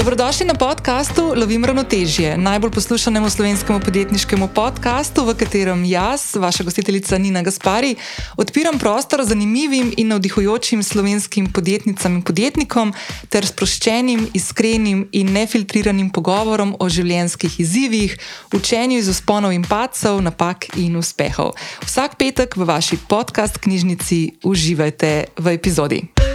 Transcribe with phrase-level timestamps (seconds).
[0.00, 7.18] Dobrodošli na podkastu Lovim ravnotežje, najbolj poslušanemu slovenskemu podjetniškemu podkastu, v katerem jaz, vaša gostiteljica
[7.18, 7.96] Nina Gaspari,
[8.36, 12.94] odpiram prostor zanimivim in navdihujočim slovenskim podjetnicam in podjetnikom
[13.28, 18.16] ter sproščenim, iskrenim in nefiltriranim pogovorom o življenjskih izzivih,
[18.56, 21.52] učenju iz usponov in pacov, napak in uspehov.
[21.84, 26.29] Vsak petek v vaši podcast knjižnici uživajte v epizodi.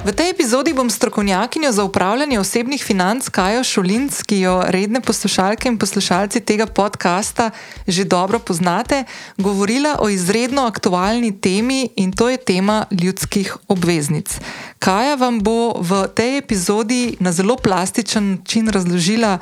[0.00, 5.68] V tej epizodi bom strokovnjakinjo za upravljanje osebnih financ Kajo Šulinc, ki jo redne poslušalke
[5.68, 7.50] in poslušalci tega podcasta
[7.86, 9.04] že dobro poznate,
[9.36, 14.40] govorila o izredno aktualni temi in to je tema ljudskih obveznic.
[14.78, 19.38] Kaja vam bo v tej epizodi na zelo plastičen način razložila,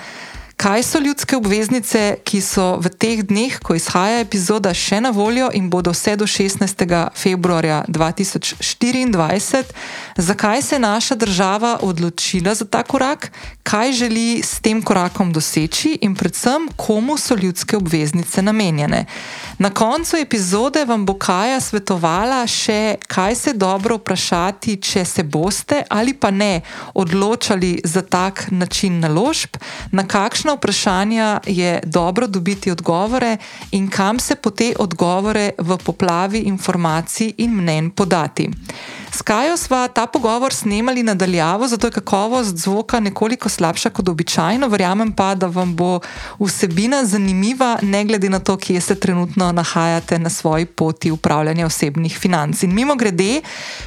[0.58, 5.52] Kaj so ljudske obveznice, ki so v teh dneh, ko izhaja epizoda, še na voljo
[5.54, 6.82] in bodo vse do 16.
[7.14, 9.62] februarja 2024?
[10.18, 13.30] Zakaj se je naša država odločila za ta korak,
[13.62, 19.04] kaj želi s tem korakom doseči in predvsem, komu so ljudske obveznice namenjene?
[19.58, 25.84] Na koncu epizode vam bo Kaja svetovala še, kaj se dobro vprašati, če se boste
[25.88, 26.60] ali pa ne
[26.94, 29.54] odločali za tak način naložb,
[29.92, 30.02] na
[30.48, 33.36] kakšna vprašanja je dobro dobiti odgovore
[33.70, 38.50] in kam se po te odgovore v poplavi informacij in mnen podati.
[39.18, 44.68] S Kajo sva ta pogovor snemali nadaljavo, zato je kakovost zvoka nekoliko slabša kot običajno.
[44.68, 46.00] Verjamem pa, da vam bo
[46.38, 52.18] vsebina zanimiva, ne glede na to, kje se trenutno nahajate na svoji poti upravljanja osebnih
[52.18, 52.62] financ.
[52.62, 53.40] In mimo grede,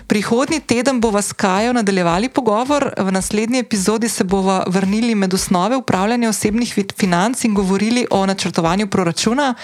[0.08, 5.76] prihodnji teden bova s Kajo nadaljevali pogovor, v naslednji epizodi se bova vrnili med osnove
[5.78, 9.56] upravljanja osebnih financ in govorili o načrtovanju proračuna,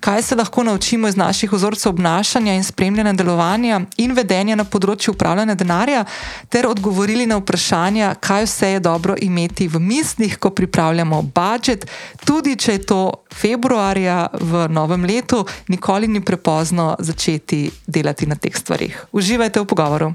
[0.00, 5.13] kaj se lahko naučimo iz naših vzorcev obnašanja in spremljanja delovanja in vedenja na področju
[5.14, 6.04] upravljanja denarja,
[6.48, 11.86] ter odgovorili na vprašanja, kaj vse je dobro imeti v mislih, ko pripravljamo budžet,
[12.24, 13.00] tudi če je to
[13.32, 19.06] februarja v novem letu, nikoli ni prepozno začeti delati na teh stvarih.
[19.12, 20.12] Uživajte v pogovoru.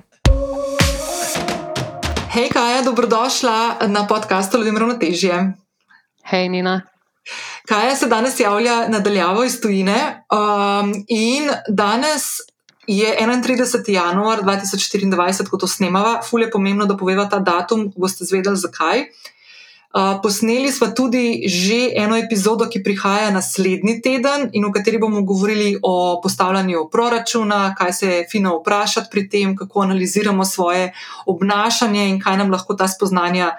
[2.30, 5.54] Hej, Kaja, dobrodošla na podkastu Ljudem ravnotežje.
[6.30, 6.82] Hej, Nina.
[7.68, 12.24] Kaja se danes javlja nadaljavo iz tujine um, in danes
[12.90, 13.92] je 31.
[13.92, 19.06] januar 2024, ko to snemava, fulje je pomembno, da poveva ta datum, boste zvedeli zakaj.
[19.90, 25.22] Uh, posneli smo tudi že eno epizodo, ki prihaja naslednji teden, in v kateri bomo
[25.22, 30.94] govorili o postavljanju proračuna, kaj se je fino vprašati pri tem, kako analiziramo svoje
[31.26, 33.52] obnašanje in kaj nam lahko ta spoznanja,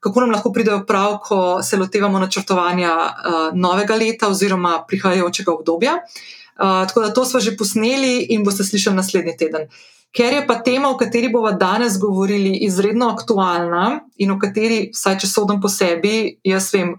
[0.00, 5.94] kako nam lahko pridejo prav, ko se lotevamo načrtovanja uh, novega leta oziroma prihajajočega obdobja.
[5.94, 9.68] Uh, tako da to smo že posneli in boste slišali naslednji teden.
[10.16, 15.18] Ker je pa tema, o kateri bomo danes govorili, izredno aktualna in o kateri, vsaj
[15.20, 16.94] če sodim po sebi, jaz vem,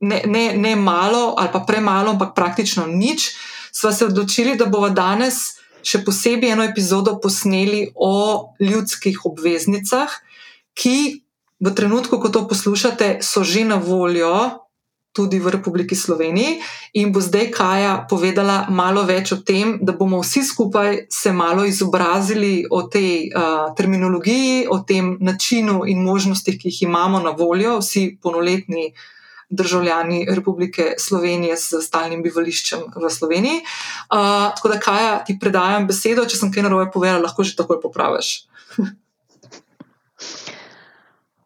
[0.00, 3.34] ne, ne, ne malo ali pa premalo, ampak praktično nič,
[3.72, 10.10] smo se odločili, da bomo danes še posebej eno epizodo posneli o ljudskih obveznicah,
[10.74, 11.22] ki
[11.60, 14.65] v trenutku, ko to poslušate, so že na voljo
[15.16, 16.60] tudi v Republiki Sloveniji.
[17.00, 21.64] In bo zdaj Kaja povedala malo več o tem, da bomo vsi skupaj se malo
[21.64, 27.80] izobrazili o tej uh, terminologiji, o tem načinu in možnostih, ki jih imamo na voljo,
[27.80, 28.92] vsi polnoletni.
[29.46, 33.60] Državljani Republike Slovenije s stalnim bivališčem v Sloveniji.
[33.62, 37.78] Uh, tako da, Kaja, ti predajam besedo, če sem kaj narobe povedala, lahko že takoj
[37.78, 38.50] popraviš.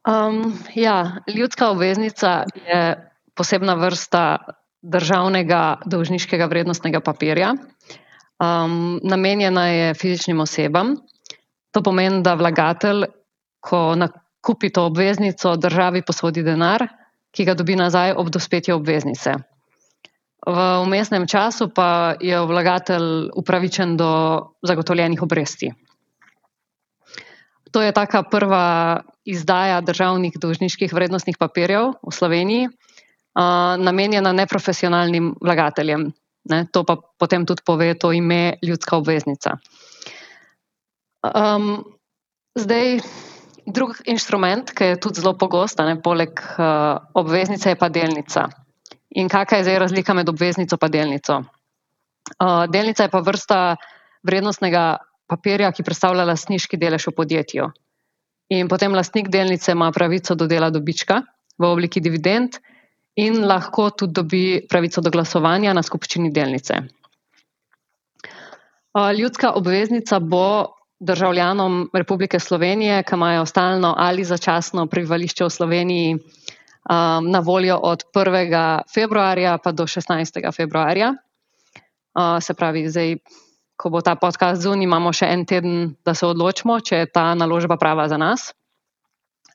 [0.08, 3.09] um, ja, ljudska obveznica je
[3.40, 4.24] posebna vrsta
[4.82, 7.54] državnega dolžniškega vrednostnega papirja.
[8.40, 10.96] Um, namenjena je fizičnim osebam.
[11.72, 13.04] To pomeni, da vlagatelj,
[13.60, 16.86] ko nakupi to obveznico, državi posodi denar,
[17.30, 19.36] ki ga dobi nazaj ob dospetju obveznice.
[20.40, 24.10] V umestnem času pa je vlagatelj upravičen do
[24.64, 25.68] zagotovljenih obresti.
[27.70, 32.68] To je taka prva izdaja državnih dolžniških vrednostnih papirjev v Sloveniji
[33.80, 36.10] namenjena neprofesionalnim vlagateljem.
[36.50, 39.58] Ne, to pa potem tudi pove to ime ljudska obveznica.
[41.20, 41.84] Um,
[42.56, 43.00] zdaj,
[43.66, 48.48] drug inštrument, ki je tudi zelo pogost, ne poleg uh, obveznice, je pa delnica.
[49.20, 51.42] In kakšna je zdaj razlika med obveznico in delnico?
[52.40, 53.76] Uh, delnica je pa vrsta
[54.22, 54.98] vrednostnega
[55.28, 57.70] papirja, ki predstavlja lastniški delež v podjetju.
[58.50, 61.22] In potem lastnik delnice ima pravico do dela dobička
[61.58, 62.58] v obliki dividend,
[63.16, 66.80] in lahko tudi dobi pravico do glasovanja na skupščini delnice.
[69.18, 77.30] Ljudska obveznica bo državljanom Republike Slovenije, ki imajo stalno ali začasno prebivališče v Sloveniji, um,
[77.30, 78.80] na voljo od 1.
[78.94, 80.54] februarja pa do 16.
[80.56, 81.14] februarja.
[82.40, 83.16] Se pravi, zdaj,
[83.76, 87.34] ko bo ta podcast zunaj, imamo še en teden, da se odločimo, če je ta
[87.34, 88.50] naložba prava za nas.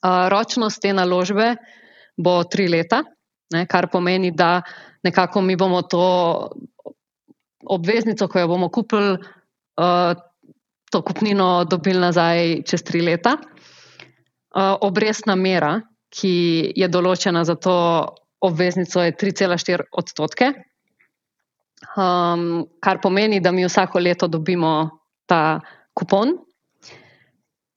[0.02, 1.56] Ročnost te naložbe
[2.18, 3.04] bo tri leta,
[3.54, 4.62] ne, kar pomeni, da
[5.04, 6.06] nekako mi bomo to
[7.66, 9.18] obveznico, ko jo bomo kupili,
[9.82, 10.14] uh,
[10.92, 13.38] to kupnino dobili nazaj čez tri leta.
[14.56, 15.80] Uh, obrestna mera,
[16.16, 17.76] ki je določena za to
[18.46, 20.52] obveznico, je 3,4 odstotke,
[21.98, 25.60] um, kar pomeni, da mi vsako leto dobimo ta
[25.98, 26.38] kupon.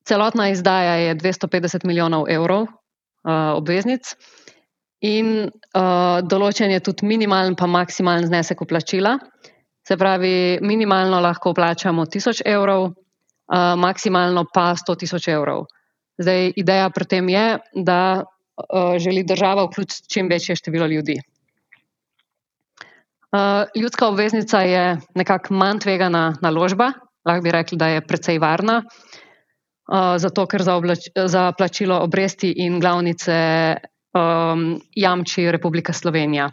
[0.09, 4.15] Celotna izdaja je 250 milijonov evrov uh, obveznic,
[5.05, 9.17] in uh, določen je tudi minimalen, pa maksimalen znesek uplačila.
[9.87, 15.67] Se pravi, minimalno lahko plačamo 1000 evrov, uh, maksimalno pa 100 tisoč evrov.
[16.19, 17.47] Zdaj, ideja pri tem je,
[17.87, 21.21] da uh, želi država vključiti čim večje število ljudi.
[23.29, 26.93] Uh, ljudska obveznica je nekako manj tvegana naložba,
[27.29, 32.51] lahko bi rekli, da je precej varna, uh, zato ker za, oblač, za plačilo obresti
[32.65, 33.37] in glavnice
[34.15, 36.51] um, jamči Republika Slovenija.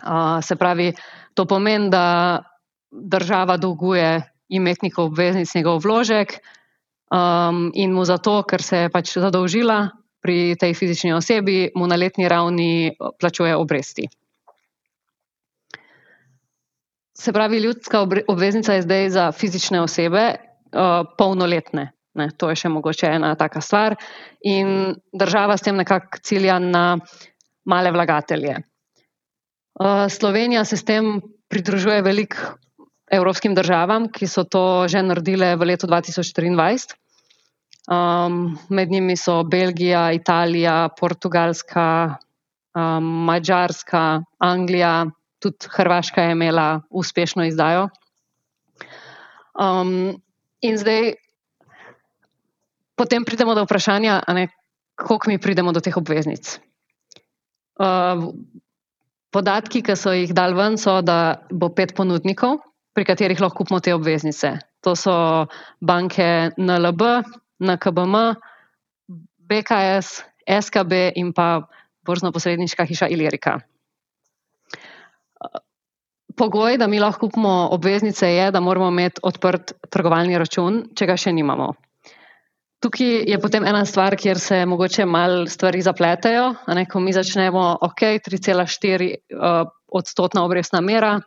[0.00, 0.92] Uh, se pravi,
[1.34, 2.42] To pomeni, da
[2.90, 9.90] država dolguje imetniku obveznic njegov vložek um, in mu zato, ker se je pač zadolžila
[10.20, 14.08] pri tej fizični osebi, mu na letni ravni plačuje obresti.
[17.16, 21.92] Se pravi, ljudska obveznica je zdaj za fizične osebe uh, polnoletne.
[22.18, 23.94] Ne, to je še mogoče ena taka stvar,
[24.42, 26.98] in država s tem nekako cilja na
[27.70, 28.56] male vlagatelje.
[29.80, 32.34] Eh, Slovenija se s tem pridružuje velik
[33.10, 36.94] evropskim državam, ki so to že naredile v letu 2023.
[37.90, 42.18] Um, med njimi so Belgija, Italija, Portugalska,
[42.76, 45.06] um, Mačarska, Anglija,
[45.42, 47.88] tudi Hrvaška je imela uspešno izdajo.
[49.58, 50.20] Um,
[50.60, 51.14] in zdaj,
[53.00, 54.20] potem pridemo do vprašanja,
[55.00, 56.60] kako mi pridemo do teh obveznic.
[57.80, 58.28] Uh,
[59.30, 62.58] Podatki, ki so jih dal ven, so, da bo pet ponudnikov,
[62.92, 64.58] pri katerih lahko kupimo te obveznice.
[64.82, 65.14] To so
[65.78, 67.22] banke NLB,
[67.62, 68.16] NKBM,
[69.46, 71.62] BKS, SKB in pa
[72.06, 73.60] borzno-posredniška hiša Ilirika.
[76.34, 81.16] Pogoj, da mi lahko kupimo obveznice, je, da moramo imeti odprt trgovalni račun, če ga
[81.20, 81.70] še nimamo.
[82.80, 86.54] Tukaj je potem ena stvar, kjer se mogoče malo stvari zapletejo.
[86.92, 91.18] Ko mi začnemo, ok, 3,4 uh, odstotna obrestna mera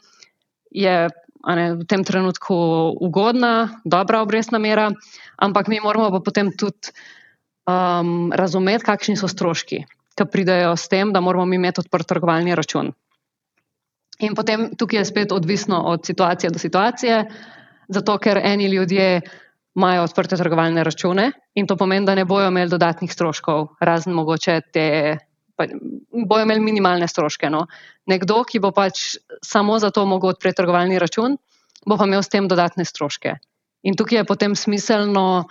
[0.72, 1.10] je
[1.56, 2.56] ne, v tem trenutku
[3.04, 4.90] ugodna, dobra obrestna mera,
[5.38, 6.94] ampak mi moramo pa potem tudi
[7.68, 9.84] um, razumeti, kakšni so stroški,
[10.16, 12.94] ki pridejo s tem, da moramo mi imeti odprt trgovalni račun.
[14.24, 17.26] In potem tukaj je spet odvisno od situacije do situacije,
[17.90, 19.22] zato ker eni ljudje
[19.76, 24.60] imajo odprte trgovalne račune in to pomeni, da ne bojo imeli dodatnih stroškov, razen mogoče
[24.74, 24.86] te,
[25.56, 25.66] pa,
[26.30, 27.50] bojo imeli minimalne stroške.
[27.50, 27.66] No.
[28.10, 31.38] Nekdo, ki bo pač samo za to mogel odpreti trgovalni račun,
[31.86, 33.36] bo pa imel s tem dodatne stroške.
[33.84, 35.46] In tukaj je potem smiselno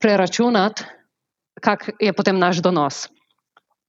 [0.00, 0.84] preračunati,
[1.60, 3.08] kak je potem naš donos.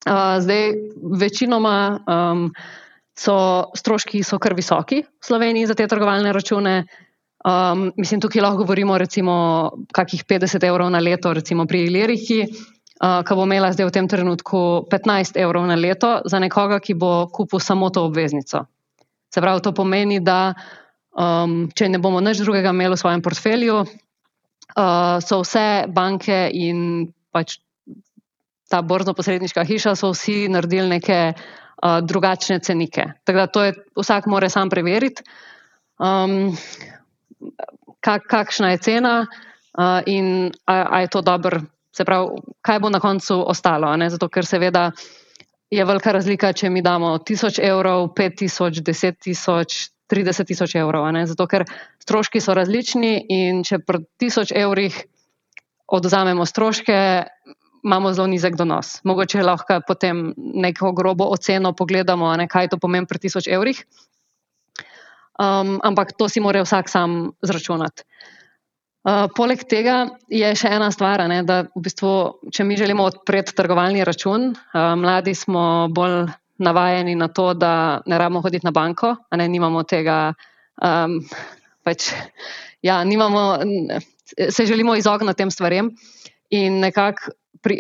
[0.02, 0.74] Uh, zdaj,
[1.22, 2.48] večinoma um,
[3.18, 6.86] so stroški kar visoki v Sloveniji za te trgovalne račune.
[7.42, 13.24] Um, mislim, tukaj lahko govorimo o kakih 50 evrov na leto, recimo pri Iliriki, uh,
[13.26, 17.28] ki bo imela zdaj v tem trenutku 15 evrov na leto za nekoga, ki bo
[17.34, 18.66] kupil samo to obveznico.
[19.34, 20.54] Se pravi, to pomeni, da
[21.18, 23.80] um, če ne bomo nič drugega imeli v svojem portfelju,
[24.78, 27.58] uh, so vse banke in pač
[28.70, 33.18] ta borzno-posredniška hiša, so vsi naredili neke uh, drugačne cenike.
[33.26, 35.26] Tako da to je vsak mora sam preveriti.
[35.98, 36.54] Um,
[38.00, 41.62] kak, kakšna je cena uh, in ali je to dobro.
[41.92, 42.28] Se pravi,
[42.62, 43.92] kaj bo na koncu ostalo?
[44.10, 44.92] Zato, ker seveda
[45.72, 51.08] je velika razlika, če mi damo 1000 evrov, 5000, 10 tisoč, 30 tisoč evrov.
[51.28, 51.66] Zato, ker
[52.00, 55.04] stroški so različni in če pri 1000 evrih
[55.92, 56.98] odzamemo stroške,
[57.84, 59.02] imamo zelo nizek donos.
[59.04, 63.84] Mogoče lahko potem neko grobo oceno pogledamo, ne, kaj to pomeni pri 1000 evrih
[65.42, 68.06] um, ampak to si mora vsak sam zračunati.
[69.02, 72.14] Uh, poleg tega je še ena stvar, ne, da v bistvu,
[72.54, 76.30] če mi želimo odpreti trgovalni račun, uh, mladi smo bolj
[76.62, 80.36] navajeni na to, da ne rabimo hoditi na banko, ne nimamo tega.
[80.78, 81.18] Um,
[81.82, 82.12] pač,
[82.86, 83.58] ja, nimamo,
[84.38, 85.90] se želimo izogniti tem stvarem.
[86.54, 87.78] In nekako pri,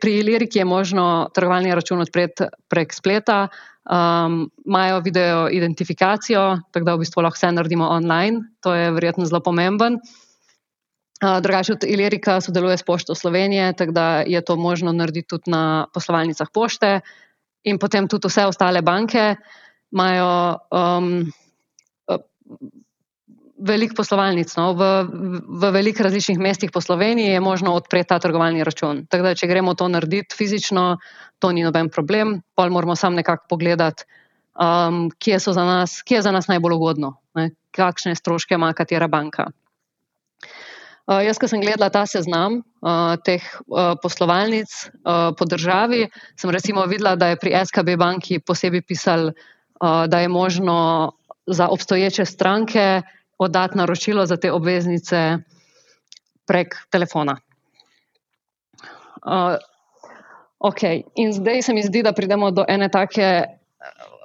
[0.00, 3.46] pri Iliriki je možno trgovalni račun odpreti prek spleta,
[3.90, 8.40] um, imajo video identifikacijo, tako da v bistvu lahko vse naredimo online.
[8.62, 9.98] To je verjetno zelo pomemben.
[11.22, 15.50] Uh, drugače, tudi Ilirika sodeluje s Pošto Slovenije, tako da je to možno narediti tudi
[15.50, 17.00] na poslovalnicah pošte,
[17.64, 19.36] in potem tudi vse ostale banke
[19.92, 20.58] imajo.
[20.70, 21.30] Um,
[23.62, 24.50] veliko poslovalnic.
[24.58, 24.72] No.
[24.74, 24.90] V,
[25.46, 29.06] v velikih različnih mestih po Sloveniji je možno odpreti ta trgovalni račun.
[29.06, 30.98] Tako da, če gremo to narediti fizično,
[31.38, 32.40] to ni noben problem.
[32.58, 34.04] Pol moramo sam nekako pogledati,
[34.58, 37.50] um, kje, nas, kje je za nas najbolj ugodno, ne.
[37.72, 39.48] kakšne stroške ima katera banka.
[41.02, 46.06] Uh, jaz, ko sem gledala ta seznam uh, teh uh, poslovalnic uh, po državi,
[46.38, 50.76] sem recimo videla, da je pri SKB banki posebej pisal, uh, da je možno
[51.46, 53.02] za obstoječe stranke
[53.42, 55.38] oddati naročilo za te obveznice
[56.46, 57.36] prek telefona.
[59.22, 59.56] Uh,
[60.58, 61.02] okay.
[61.14, 63.44] In zdaj se mi zdi, da pridemo do ene take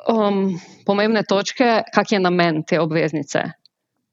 [0.09, 3.43] um, pomembne točke, kak je namen te obveznice.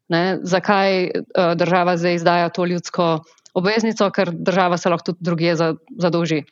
[0.08, 0.38] Ne?
[0.42, 6.42] Zakaj uh, država zdaj izdaja to ljudsko obveznico, ker država se lahko tudi druge zadolži.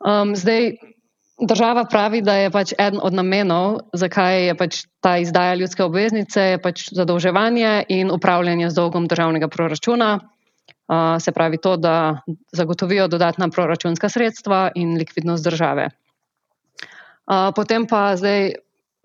[0.00, 0.72] Um, zdaj,
[1.36, 6.56] Država pravi, da je pač eden od namenov, zakaj je pač ta izdaja ljudske obveznice,
[6.64, 10.14] pač zadolževanje in upravljanje z dolgom državnega proračuna.
[10.86, 12.22] Uh, se pravi, to, da
[12.54, 15.90] zagotovijo dodatna proračunska sredstva in likvidnost države.
[17.26, 18.54] Uh, potem pa zdaj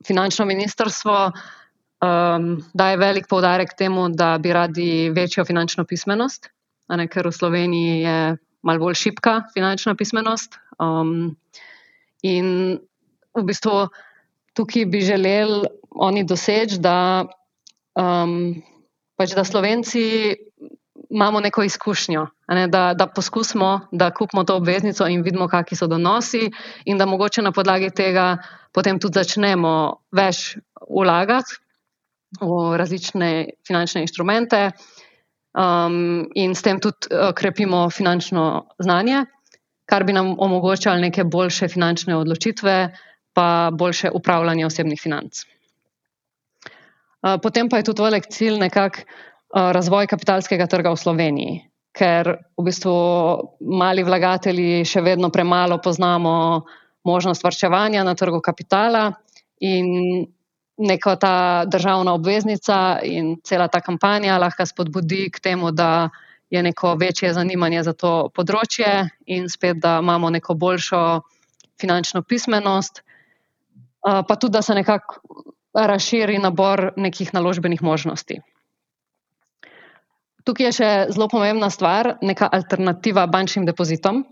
[0.07, 6.47] finančno ministrstvo um, daje velik poudarek temu, da bi radi večjo finančno pismenost,
[6.89, 10.55] ne, ker v Sloveniji je malo bolj šipka finančna pismenost.
[10.79, 11.35] Um,
[12.21, 12.79] In
[13.37, 13.87] v bistvu
[14.53, 17.25] tukaj bi želeli oni doseči, da,
[17.99, 18.61] um,
[19.17, 20.03] pač da Slovenci
[21.11, 25.87] imamo neko izkušnjo, ne, da, da poskusimo, da kupimo to obveznico in vidimo, kakšni so
[25.87, 26.51] donosi,
[26.85, 28.37] in da mogoče na podlagi tega
[28.71, 29.73] potem tudi začnemo
[30.15, 30.55] več
[30.87, 31.59] vlagati
[32.39, 33.31] v različne
[33.67, 34.71] finančne inštrumente.
[35.51, 39.25] Um, in s tem tudi uh, krepimo finančno znanje
[39.91, 42.75] kar bi nam omogočalo neke boljše finančne odločitve,
[43.33, 45.43] pa boljše upravljanje osebnih financ.
[47.43, 49.03] Potem pa je tudi velik cilj nekako
[49.51, 51.57] razvoj kapitalskega trga v Sloveniji,
[51.91, 52.93] ker v bistvu
[53.59, 56.63] mali vlagatelji še vedno premalo poznamo
[57.03, 59.11] možnost vrčevanja na trgu kapitala
[59.59, 60.25] in
[60.81, 61.35] neka ta
[61.67, 66.09] državna obveznica in cela ta kampanja lahko spodbudi k temu, da
[66.51, 71.21] je neko večje zanimanje za to področje in spet, da imamo neko boljšo
[71.79, 73.01] finančno pismenost,
[74.03, 75.21] pa tudi, da se nekako
[75.73, 78.41] razširi nabor nekih naložbenih možnosti.
[80.43, 84.25] Tukaj je še zelo pomembna stvar, neka alternativa bančnim depozitom,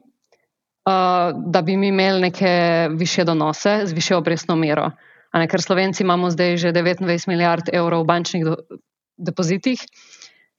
[0.86, 2.52] da bi mi imeli neke
[2.98, 4.90] više donose z više obrestno mero.
[5.34, 8.48] Ne, ker Slovenci imamo zdaj že 29 milijard evrov v bančnih
[9.18, 9.84] depozitih,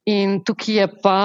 [0.08, 1.20] In tukaj je pa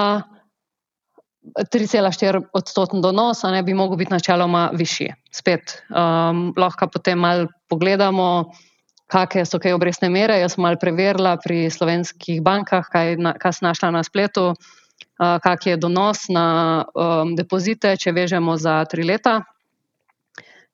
[1.54, 5.12] 3,4 odstotni donos, a ne bi mogel biti načeloma višji.
[5.32, 8.52] Spet um, lahko potem malo pogledamo,
[9.12, 10.40] kakšne so kaj obrestne mere.
[10.40, 15.38] Jaz sem malo preverila pri slovenskih bankah, kaj, na, kaj sem našla na spletu, uh,
[15.42, 19.40] kak je donos na um, depozite, če vežemo za tri leta.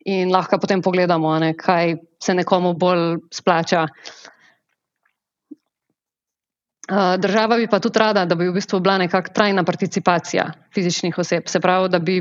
[0.09, 3.87] In lahko potem pogledamo, ne, kaj se nekomu bolj splača.
[6.91, 11.19] Eh, država bi pa tudi rada, da bi v bistvu bila nekakšna trajna participacija fizičnih
[11.19, 11.47] oseb.
[11.47, 12.17] Se pravi, da, bi,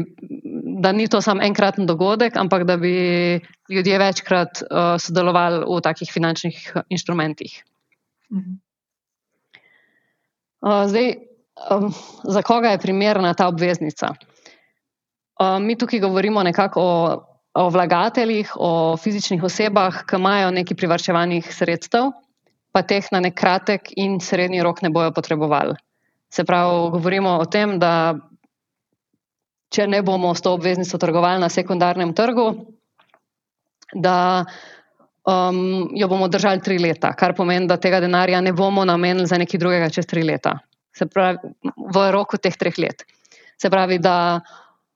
[0.84, 2.94] da ni to samo enkraten dogodek, ampak da bi
[3.70, 7.64] ljudje večkrat uh, sodelovali v takih finančnih inštrumentih.
[10.62, 11.16] Uh, zdaj,
[11.72, 11.90] um,
[12.24, 14.14] za koga je primerna ta obveznica?
[15.42, 21.50] Uh, mi tukaj govorimo nekako o, o vlagateljih, o fizičnih osebah, ki imajo nekaj privrčevanih
[21.50, 22.12] sredstev
[22.72, 25.76] pa teh na nek kratek in srednji rok ne bojo potrebovali.
[26.32, 28.16] Se pravi, govorimo o tem, da
[29.72, 32.48] če ne bomo s to obveznico trgovali na sekundarnem trgu,
[33.94, 34.46] da
[35.28, 39.40] um, jo bomo držali tri leta, kar pomeni, da tega denarja ne bomo namenili za
[39.40, 40.58] nekaj drugega čez tri leta.
[40.96, 41.54] Se pravi,
[41.96, 43.04] v roku teh treh let.
[43.60, 44.42] Se pravi, da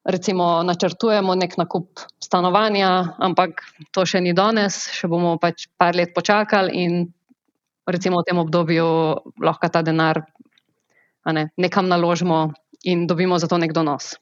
[0.05, 6.13] recimo načrtujemo nek nakup stanovanja, ampak to še ni danes, še bomo pač par let
[6.15, 7.05] počakali in
[7.87, 8.85] recimo v tem obdobju
[9.41, 10.25] lahko ta denar
[11.25, 14.15] ne, nekam naložimo in dobimo za to nek donos.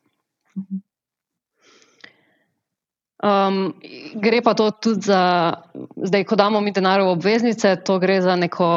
[3.23, 3.73] Um,
[4.19, 5.55] gre pa to tudi za,
[5.95, 8.67] zdaj, ko damo mi denar v obveznice, to gre za neko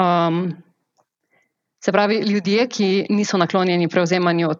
[0.00, 0.56] um,
[1.80, 4.50] Se pravi, ljudje, ki niso naklonjeni prevzemanju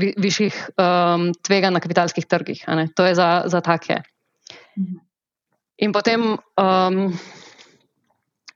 [0.00, 2.64] vi, višjih um, tvega na kapitalskih trgih.
[2.96, 4.00] To je za, za take.
[5.78, 7.18] In potem, um,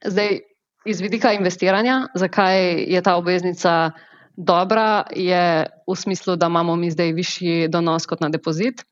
[0.04, 0.40] zdaj,
[0.84, 3.90] iz vidika investiranja, zakaj je ta obveznica
[4.36, 8.84] dobra, je v smislu, da imamo mi zdaj višji donos kot na depozit,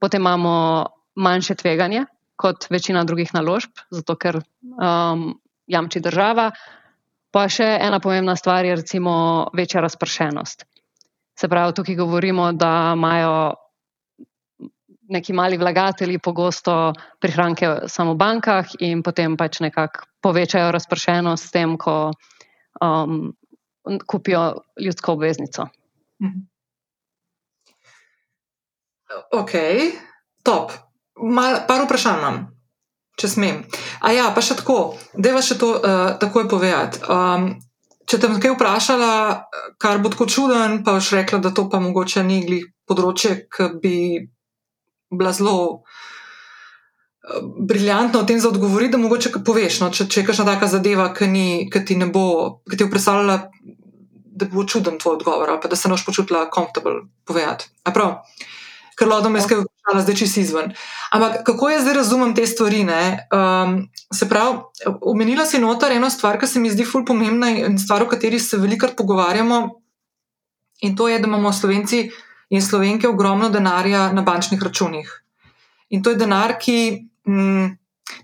[0.00, 2.04] potem imamo manjše tveganje
[2.36, 5.32] kot večina drugih naložb, zato ker um,
[5.66, 6.52] jamči država.
[7.34, 9.12] Pa še ena pomembna stvar je, recimo,
[9.52, 10.64] večja razpršenost.
[11.38, 13.34] Se pravi, tukaj govorimo, da imajo
[15.08, 21.54] neki mali vlagatelji pogosto prihranke samo v bankah in potem pač nekako povečajo razpršenost s
[21.54, 22.10] tem, ko
[22.82, 23.32] um,
[24.06, 25.68] kupijo ljudsko obveznico.
[26.22, 26.46] Mhm.
[29.32, 29.52] Ok,
[30.44, 30.72] top.
[31.22, 32.36] Mal, par vprašanj imam,
[33.18, 33.62] če smem.
[34.04, 37.00] A ja, pa še tako, da je še to uh, takoj povedati.
[37.08, 37.56] Um,
[38.08, 39.12] če te bom kaj vprašala,
[39.80, 43.70] kar bo tako čuden, pa boš rekla, da to pa mogoče ni glih področje, ki
[43.82, 43.96] bi
[45.10, 45.82] bila zelo
[47.24, 50.68] eh, briljantna v tem za odgovoriti, da mogoče poveš, no, če, če je kakšna taka
[50.70, 53.40] zadeva, ki, ni, ki ti ne bo, ki ti je predstavljala,
[54.38, 57.72] da bo čuden tvoj odgovor, pa da se ne boš počutila komfortabel povedati.
[57.84, 58.20] Prav,
[58.98, 60.70] ker lodom je skaj vprašala, zdaj če si izven.
[61.14, 62.84] Ampak kako jaz zdaj razumem te stvari?
[62.84, 63.80] Um,
[64.14, 64.60] se pravi,
[65.00, 68.38] omenila si notar eno stvar, ki se mi zdi ful pomembna in stvar, o kateri
[68.38, 69.60] se velikokrat pogovarjamo,
[70.86, 72.08] in to je, da imamo slovenci
[72.48, 75.22] in slovenke ogromno denarja na bančnih računih.
[75.88, 77.66] In to je denar, ki mm,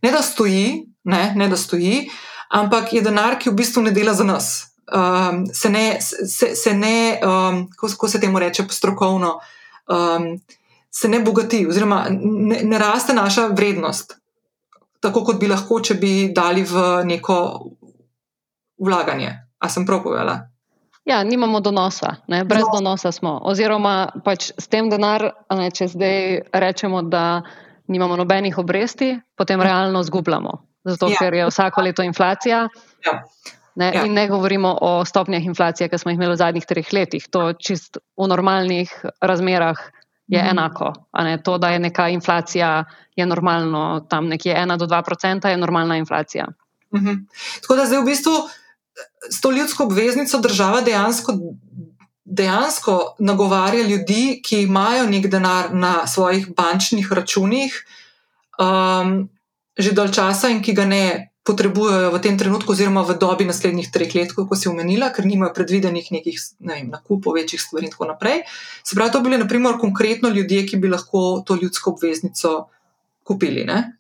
[0.02, 2.08] ne da stoji, ne, ne da stoji,
[2.50, 4.70] ampak je denar, ki v bistvu ne dela za nas.
[4.84, 9.38] Um, se ne, se, se ne um, kako se temu reče, strokovno.
[9.88, 10.40] Um,
[10.90, 14.14] se ne bogati, oziroma ne, ne raste naša vrednost,
[15.00, 17.38] tako kot bi lahko, če bi dali v neko
[18.78, 19.32] vlaganje.
[19.58, 20.38] A sem prav povedala?
[21.04, 22.44] Ja, nimamo donosa, ne?
[22.44, 22.78] brez no.
[22.78, 23.36] donosa smo.
[23.44, 26.16] Oziroma, pač s tem denar, ne, če zdaj
[26.52, 27.42] rečemo, da
[27.92, 29.68] nimamo nobenih obresti, potem ja.
[29.68, 30.54] realno zgubljamo.
[30.84, 31.20] Zato, ja.
[31.20, 32.64] ker je vsako leto inflacija.
[33.04, 33.18] Ja.
[33.74, 34.04] Ne, ja.
[34.06, 37.28] In ne govorimo o stopnjah inflacije, ki smo jih imeli v zadnjih treh letih.
[37.34, 39.80] To čist v normalnih razmerah
[40.30, 40.50] je mm.
[40.54, 40.92] enako.
[41.44, 42.84] To, da je neka inflacija,
[43.16, 46.46] je normalno, tam nekje 1 do 2 odstotka je normalna inflacija.
[46.94, 47.16] Mm -hmm.
[47.60, 48.32] Tako da zdaj v bistvu
[49.30, 51.34] s to ljudsko obveznico država dejansko,
[52.24, 57.84] dejansko nagovarja ljudi, ki imajo nek denar na svojih bančnih računih
[58.58, 59.28] um,
[59.78, 63.90] že dalj časa in ki ga ne potrebujejo v tem trenutku, oziroma v dobi naslednjih
[63.92, 67.92] treh let, kot si omenila, ker nimajo predvidenih nekih ne vem, nakupov večjih stvari in
[67.92, 68.46] tako naprej.
[68.80, 72.70] Se pravi, to bili naprimer konkretno ljudje, ki bi lahko to ljudsko obveznico
[73.28, 73.66] kupili.
[73.68, 73.98] Ne?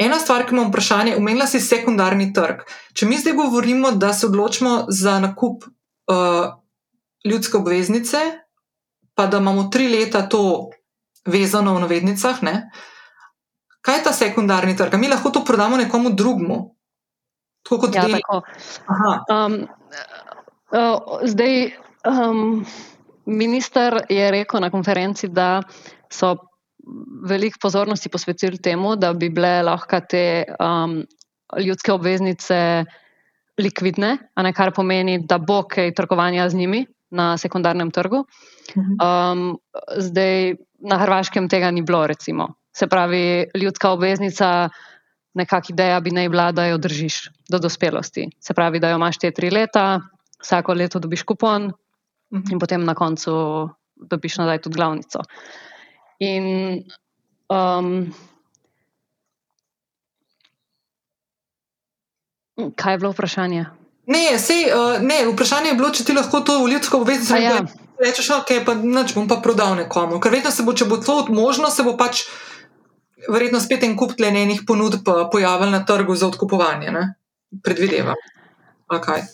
[0.00, 2.62] Ena stvar, ki imam vprašanje, omenila si sekundarni trg.
[2.96, 6.54] Če mi zdaj govorimo, da se odločimo za nakup uh,
[7.24, 8.22] ljudske obveznice,
[9.14, 10.70] pa da imamo tri leta to
[11.28, 12.54] vezano v navednicah, ne,
[13.84, 14.96] kaj je ta sekundarni trg?
[14.96, 16.60] Mi lahko to prodamo nekomu drugemu.
[17.62, 18.40] Tako kot ja, tako.
[19.28, 19.58] Um,
[20.72, 21.74] uh, zdaj,
[22.08, 22.64] um,
[23.26, 25.60] minister je rekel na konferenci, da
[26.08, 26.36] so
[27.28, 31.02] veliko pozornosti posvetili temu, da bi bile lahko te um,
[31.58, 32.84] ljudske obveznice
[33.60, 38.24] likvidne, ne, kar pomeni, da bo kaj trgovanja z njimi na sekundarnem trgu.
[38.76, 39.58] Um,
[39.98, 42.54] zdaj, na Hrvaškem tega ni bilo, recimo.
[42.76, 44.68] Se pravi, ljudska obveznica,
[45.34, 48.28] nekakšna ideja bi naj bila, da jo držiš do dospelosti.
[48.40, 50.00] Se pravi, da jo imaš te tri leta,
[50.40, 51.72] vsako leto dobiš kupon
[52.30, 53.32] in potem na koncu
[54.10, 55.22] dobiš nazaj tudi glavnico.
[56.20, 56.44] In
[57.48, 58.14] um,
[62.76, 63.64] kaj je bilo vprašanje?
[64.06, 67.60] Ne, sej, uh, ne, vprašanje je bilo, če ti lahko to v ljudsko obveznico ja.
[68.00, 70.20] rečeš, ok, pa neč bom pa prodal nekomu.
[70.20, 72.26] Ker vedno se bo, če bo to možno, se bo pač
[73.28, 76.92] verjetno spet en kup tlenenih ponudb eh, pojavil na trgu za odkupovanje.
[76.92, 77.04] Ne?
[77.64, 78.18] Predvidevam.
[78.90, 79.24] Okay.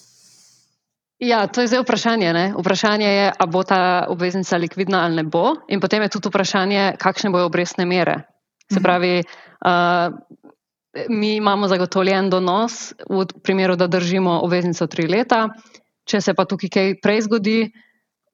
[1.18, 2.32] Ja, to je zdaj vprašanje.
[2.32, 2.46] Ne?
[2.58, 5.54] Vprašanje je, ali bo ta obveznica likvidna ali ne bo.
[5.68, 8.22] In potem je tudi vprašanje, kakšne bojo obrestne mere.
[8.68, 8.82] Se mhm.
[8.82, 9.22] pravi,
[9.64, 10.12] uh,
[11.08, 15.48] mi imamo zagotovljen donos v primeru, da držimo obveznico tri leta.
[16.06, 17.58] Če se pa tukaj kaj prej zgodi,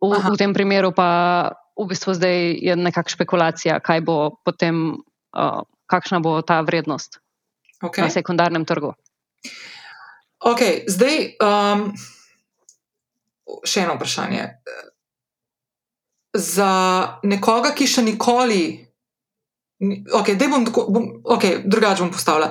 [0.03, 4.99] v, v tem primeru pa v bistvu zdaj je nekakšna špekulacija, kaj bo potem
[5.33, 7.21] uh, kakšna bo ta vrednost
[7.85, 8.05] okay.
[8.05, 8.93] na sekundarnem trgu.
[10.43, 11.95] Okay, zdaj, um,
[13.65, 14.47] še eno vprašanje.
[16.33, 16.73] Za
[17.29, 18.63] nekoga, ki še nikoli,
[20.17, 22.49] okay, bom, bom, okay, drugače bom postavila.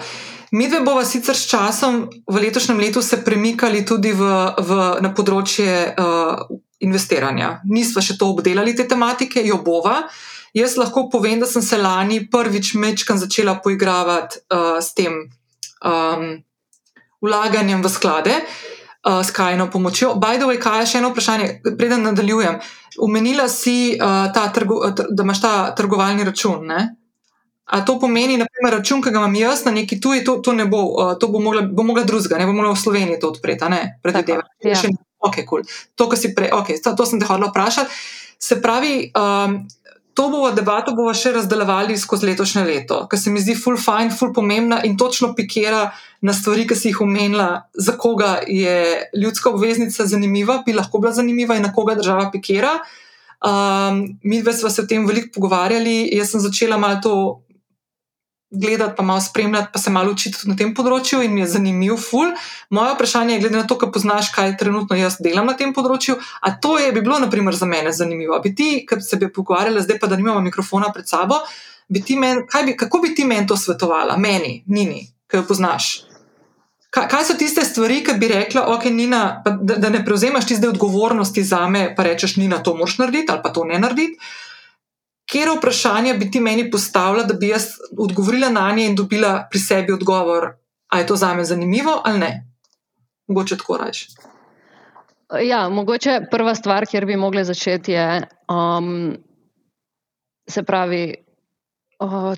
[0.52, 4.28] Mi dve bova sicer s časom v letošnjem letu se premikali tudi v,
[4.60, 6.44] v, na področje uh,
[6.84, 7.62] investiranja.
[7.72, 10.02] Nisva še to obdelali te tematike, jo bova.
[10.52, 15.32] Jaz lahko povem, da sem se lani prvič mečkam začela poigravati uh, s tem
[15.80, 16.44] um,
[17.24, 18.36] vlaganjem v sklade,
[19.06, 20.16] uh, s kajno pomočjo.
[20.16, 22.60] By the way, kaj je še eno vprašanje, preden nadaljujem.
[23.02, 26.66] Umenila si, uh, trgu, da imaš ta trgovalni račun.
[26.68, 26.96] Ne?
[27.72, 30.66] A to pomeni, da račun, ki ga imam jaz na neki tuji, to, to ne
[30.68, 33.70] bo, uh, to bo mogla, bo mogla drugega, ne bo mogla v Sloveniji to odpreti,
[33.72, 34.00] ne?
[34.04, 34.50] Predvidevam.
[34.66, 34.82] Ja.
[35.22, 35.64] Ok, cool.
[35.96, 38.02] To, kar si prej, ok, to, to sem te hodila vprašati.
[38.42, 39.62] Se pravi, um,
[40.14, 44.12] to bomo debato bomo še razdelovali skozi letošnje leto, ker se mi zdi full fine,
[44.12, 45.86] full pomembna in točno pikira
[46.22, 51.14] na stvari, ki si jih omenila, za koga je ljudska obveznica zanimiva, bi lahko bila
[51.16, 52.80] zanimiva in na koga država pikira.
[53.42, 57.16] Um, mi dve smo se o tem veliko pogovarjali, jaz sem začela malo to
[58.52, 61.96] gledati, pa malo spremljati, pa se malo učiti na tem področju in mi je zanimiv,
[62.04, 62.34] ful.
[62.70, 66.18] Moje vprašanje je, glede na to, kaj poznaš, kaj trenutno jaz delam na tem področju,
[66.42, 68.40] a to je bi bilo, naprimer, za mene zanimivo.
[68.44, 71.40] Bi ti, ki se bi pogovarjala, zdaj pa da nimamo mikrofona pred sabo,
[71.92, 75.92] bi men, bi, kako bi ti meni to svetovala, meni, Nini, ki jo poznaš?
[76.92, 80.60] Kaj, kaj so tiste stvari, ki bi rekla, okay, Nina, da, da ne prevzemaš ti
[80.60, 84.20] zdaj odgovornosti za me, pa rečeš, Nina, to moš narediti ali pa to ne narediti?
[85.32, 89.60] Kje vprašanja bi ti meni postavila, da bi jaz odgovorila na nje in dobila pri
[89.60, 90.50] sebi odgovor,
[90.88, 92.32] ali je to za me zanimivo ali ne?
[93.28, 94.08] Mogoče tako reči.
[95.40, 99.16] Ja, mogoče prva stvar, kjer bi mogli začeti, je, um,
[100.50, 101.16] se pravi,
[102.04, 102.34] uh,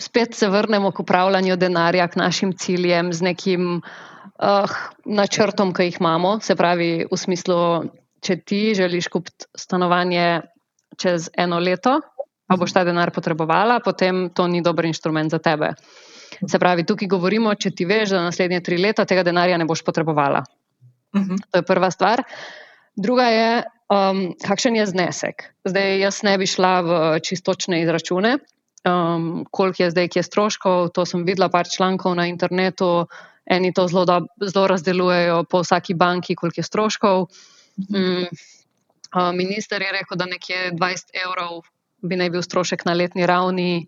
[0.00, 6.00] spet se vrnemo k upravljanju denarja, k našim ciljem, z nekim uh, načrtom, ki jih
[6.00, 6.40] imamo.
[6.40, 7.84] Se pravi, v smislu,
[8.20, 10.40] če ti želiš kupiti stanovanje
[10.98, 12.00] čez eno leto,
[12.46, 15.72] pa boš ta denar potrebovala, potem to ni dober inštrument za tebe.
[16.48, 19.84] Se pravi, tukaj govorimo, če ti veš, da naslednje tri leta tega denarja ne boš
[19.86, 20.44] potrebovala.
[21.14, 21.30] Uh mhm.
[21.30, 21.44] -huh.
[21.50, 22.22] To je prva stvar.
[22.96, 25.44] Druga je, um, kakšen je znesek.
[25.64, 28.38] Zdaj, jaz ne bi šla v čistočne izračune,
[28.84, 30.88] um, koliko je zdaj, ki je stroškov.
[30.94, 33.06] To sem videla par člankov na internetu,
[33.46, 37.26] eni to zelo, do, zelo razdelujejo po vsaki banki, koliko je stroškov.
[39.14, 41.62] Um, minister je rekel, da nekje 20 evrov
[42.04, 43.86] bi naj bil strošek na letni ravni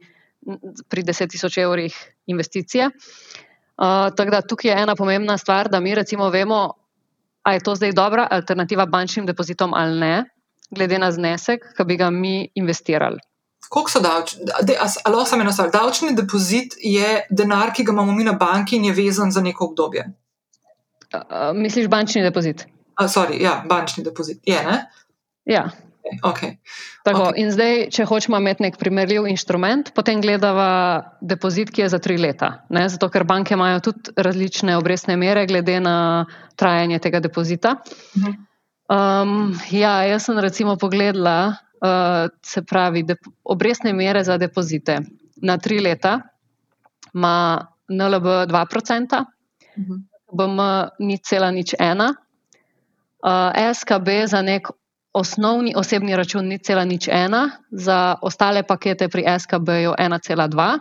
[0.88, 1.94] pri 10 tisoč evrih
[2.26, 2.90] investicije.
[3.76, 6.72] Uh, tako da tukaj je ena pomembna stvar, da mi recimo vemo,
[7.42, 10.24] ali je to zdaj dobra alternativa bančnim depozitom ali ne,
[10.70, 13.20] glede na znesek, ki bi ga mi investirali.
[13.68, 14.46] Koliko so davčni?
[15.04, 15.70] Ali samo eno stvar?
[15.70, 19.64] Davčni depozit je denar, ki ga imamo mi na banki in je vezan za neko
[19.64, 20.06] obdobje.
[21.14, 22.66] Uh, misliš bančni depozit?
[23.00, 24.86] Uh, sorry, ja, bančni depozit je, ne?
[25.44, 25.70] Ja.
[26.22, 26.56] Okay.
[27.04, 27.42] Tako, okay.
[27.42, 30.66] In zdaj, če hočemo imeti nek primerljiv inštrument, potem gledamo
[31.20, 32.66] depozit, ki je za tri leta.
[32.70, 32.86] Ne?
[32.92, 37.76] Zato, ker banke imajo tudi različne obrestne mere, glede na trajanje tega depozita.
[38.86, 43.02] Um, ja, jaz sem recimo pogledala, uh, se pravi,
[43.44, 45.00] obrestne mere za depozite
[45.36, 46.20] na tri leta
[47.14, 49.24] ima NLB 2%,
[50.32, 50.60] BM
[50.98, 52.12] ni cela nič ena,
[53.22, 54.68] uh, SKB za nek
[55.16, 60.76] osnovni osebni račun ni cela nič ena, za ostale pakete pri SKB-ju 1,2.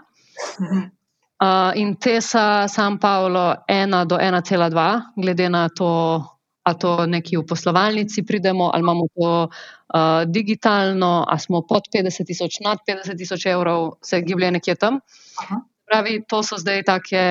[1.36, 6.20] Uh, in TESA, San Paolo 1 do 1,2, glede na to,
[6.64, 12.28] ali to neki v poslovalnici pridemo, ali imamo to uh, digitalno, ali smo pod 50
[12.28, 15.00] tisoč, nad 50 tisoč evrov, se giblje nekje tam.
[15.44, 15.64] Aha.
[15.88, 17.24] Pravi, to so zdaj take,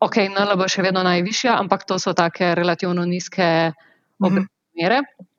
[0.00, 3.72] ok, NLB še vedno najvišja, ampak to so take relativno nizke
[4.20, 5.00] obrestne mere.
[5.00, 5.31] Mhm.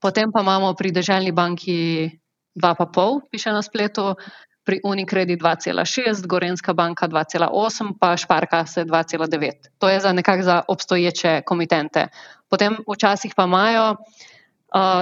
[0.00, 2.10] Potem pa imamo pri državni banki
[2.56, 4.16] 2,5, piše na spletu,
[4.64, 9.74] pri Unikredi 2,6, Gorenska banka 2,8, pa Šparka se 2,9.
[9.78, 12.08] To je za nekako za obstoječe komitente.
[12.48, 13.98] Potem včasih pa imajo uh,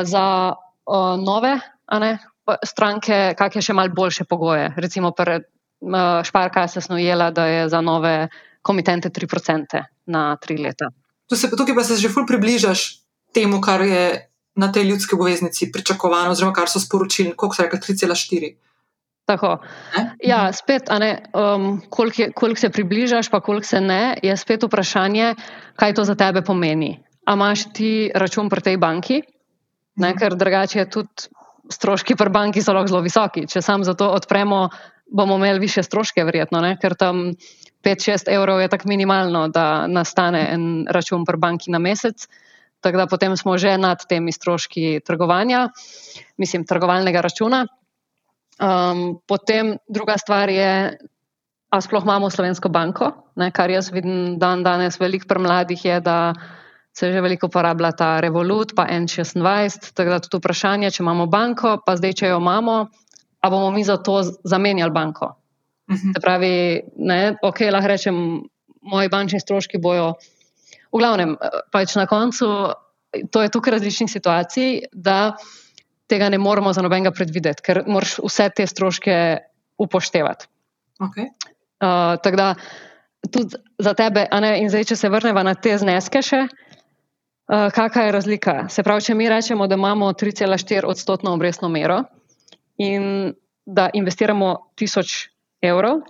[0.02, 0.54] za
[0.86, 1.58] uh, nove
[2.00, 2.18] ne,
[2.64, 4.72] stranke kakšne še mal boljše pogoje.
[4.76, 8.28] Recimo pred uh, Šparka se snujela, da je za nove
[8.62, 10.90] komitente 3% na tri leta.
[11.28, 14.27] Tukaj pa se že ful približaš temu, kar je
[14.58, 18.54] na tej ljudski obveznici pričakovano, oziroma kar so sporočili, koliko je rekel, 3,4.
[19.28, 19.58] Tako.
[20.24, 25.34] Ja, spet, um, koliko, koliko se približaš, pa koliko se ne, je spet vprašanje,
[25.76, 26.96] kaj to za tebe pomeni.
[27.26, 29.20] A imaš ti račun pri tej banki,
[30.00, 31.28] ne, ker drugače je tudi
[31.70, 33.44] stroški pri banki so lahko zelo visoki.
[33.46, 34.68] Če sam za to odpremo,
[35.12, 37.28] bomo imeli više stroške, verjetno, ne, ker tam
[37.84, 42.26] 5-6 evrov je tako minimalno, da nastane en račun pri banki na mesec.
[42.80, 45.68] Tako da potem smo že nad temi stroški trgovanja,
[46.36, 47.66] mislim, trgovalnega računa.
[48.58, 50.98] Um, potem druga stvar je,
[51.70, 53.12] ali sploh imamo slovensko banko.
[53.36, 56.34] Ne, kar jaz vidim dan danes, veliko pri mladih je, da
[56.98, 59.92] se že veliko uporablja ta Revolut, pa N26.
[59.94, 62.78] Tako da tudi vprašanje, če imamo banko, pa zdaj, če jo imamo,
[63.40, 65.34] a bomo mi za to zamenjali banko.
[65.88, 66.14] Uh -huh.
[66.14, 68.42] Se pravi, ne, ok, lahko rečem,
[68.82, 70.14] moji bančni stroški bojo.
[70.98, 71.36] V glavnem,
[71.70, 72.46] pač na koncu,
[73.30, 75.36] to je tukaj različnih situacij, da
[76.10, 79.14] tega ne moremo za nobenega predvideti, ker moraš vse te stroške
[79.78, 80.48] upoštevati.
[81.06, 81.30] Okay.
[81.78, 82.48] Uh, tako da
[83.30, 88.08] tudi za tebe, ne, in zdaj, če se vrnemo na te zneske, še, uh, kakšna
[88.08, 88.56] je razlika?
[88.72, 92.02] Se pravi, če mi rečemo, da imamo 3,4 odstotno obrestno mero
[92.82, 93.30] in
[93.62, 95.28] da investiramo 1000
[95.70, 96.02] evrov,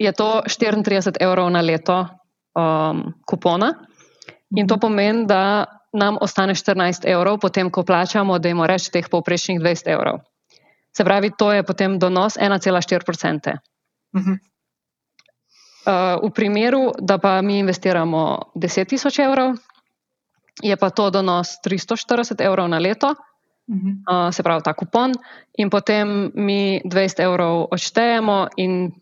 [0.00, 2.06] je to 34 evrov na leto
[2.54, 3.74] um, kupona.
[4.56, 9.08] In to pomeni, da nam ostane 14 evrov, potem ko plačamo, da imamo reči teh
[9.10, 10.20] povprečnih 20 evrov.
[10.96, 13.58] Se pravi, to je potem donos 1,4 procente.
[14.12, 14.38] Uh -huh.
[15.86, 19.54] uh, v primeru, da pa mi investiramo 10 tisoč evrov,
[20.62, 23.14] je pa to donos 340 evrov na leto, uh
[23.76, 24.26] -huh.
[24.26, 25.12] uh, se pravi ta kupon,
[25.58, 28.92] in potem mi 20 evrov odštejemo, in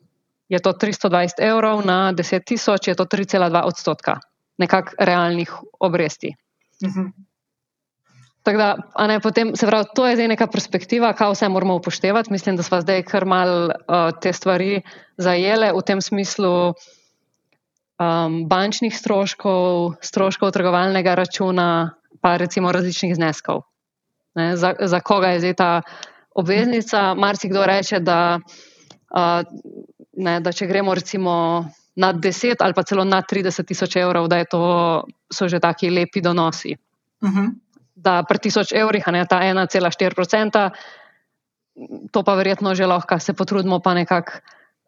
[0.48, 4.20] je to 320 evrov na 10 tisoč, je to 3,2 odstotka
[4.58, 6.34] nekakšnih realnih obresti.
[6.82, 7.06] Mhm.
[8.42, 12.32] Tako da, ne, potem, se pravi, to je zdaj neka perspektiva, kaj vse moramo upoštevati.
[12.32, 13.74] Mislim, da smo zdaj kar mal uh,
[14.22, 14.80] te stvari
[15.20, 21.92] zajele v tem smislu um, bančnih stroškov, stroškov trgovalnega računa,
[22.24, 23.66] pa recimo različnih zneskov.
[24.34, 25.82] Ne, za, za koga je zdaj ta
[26.32, 27.14] obveznica?
[27.14, 28.38] Marsikdo reče, da,
[29.12, 29.44] uh,
[30.18, 31.34] ne, da če gremo recimo
[31.98, 34.62] nad 10 ali pa celo nad 30 tisoč evrov, da to,
[35.30, 36.76] so že taki lepi donosi.
[37.22, 37.38] Uh mhm.
[37.38, 37.50] -huh.
[37.98, 40.70] Da pri tisoč evrih, a ne ta 1,4 procenta,
[42.12, 44.32] to pa verjetno že lahko se potrudimo, pa nekako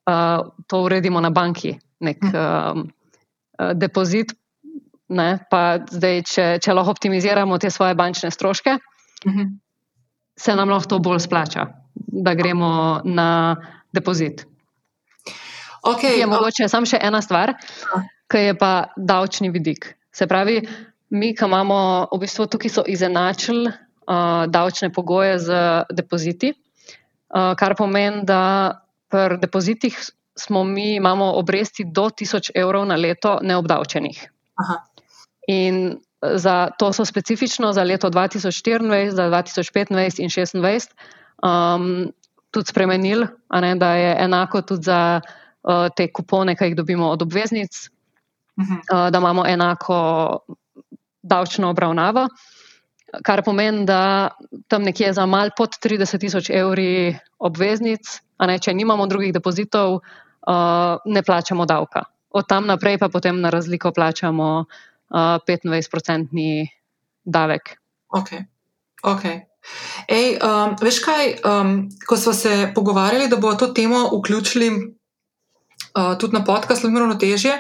[0.07, 2.87] uh, to uredimo na banki, nek uh -huh.
[3.59, 4.33] uh, depozit.
[5.09, 8.71] Ne, pa zdaj, če, če lahko optimiziramo te svoje bančne stroške,
[9.27, 9.41] uh mhm.
[9.41, 9.59] -huh.
[10.37, 13.57] se nam lahko to bolj splača, da gremo na
[13.93, 14.50] depozit.
[15.83, 17.55] Okay, je mogoče samo še ena stvar,
[18.31, 19.95] ki je pa davčni vidik.
[20.13, 20.61] Se pravi,
[21.11, 25.61] mi, ki imamo v bistvu tukaj, so izenačili uh, davčne pogoje z
[25.95, 28.43] depoziti, uh, kar pomeni, da
[29.11, 29.97] pri depozitih
[30.39, 34.21] smo mi imamo obresti do 1000 evrov na leto neobdavčenih.
[34.63, 34.77] Aha.
[35.49, 39.91] In za to so specifično za leto 2024, za 2025
[40.21, 40.89] in 2026
[41.43, 42.13] um,
[42.51, 43.27] tudi spremenili,
[43.61, 45.21] ne, da je enako tudi za.
[45.69, 47.91] Eh, te kupone, ki jih dobimo od obveznic,
[48.61, 49.07] -huh.
[49.07, 50.39] uh, da imamo enako
[51.23, 52.29] davčno obravnavo.
[53.25, 54.29] Kar pomeni, da
[54.69, 59.95] tam nekje za mal pod 30 tisoč evri obveznic, a ne če nimamo drugih depozitov,
[59.95, 62.05] uh, ne plačamo davka.
[62.31, 66.69] Od tam naprej pa potem na razliko plačamo uh, 25-procentni
[67.25, 67.77] davek.
[68.09, 68.31] Ok.
[69.03, 69.41] okay.
[70.09, 74.71] Ej, um, veš kaj, um, ko smo se pogovarjali, da bomo to temo vključili
[75.95, 77.57] uh, tudi na podkastu, zelo malo težje.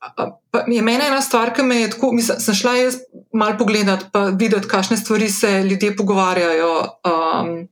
[0.00, 0.32] Uh,
[0.66, 3.00] je meni ena stvar, ki me je tako, mislim, sem šla jaz
[3.32, 7.68] malo pogledat, pa videti, kakšne stvari se ljudje pogovarjajo um,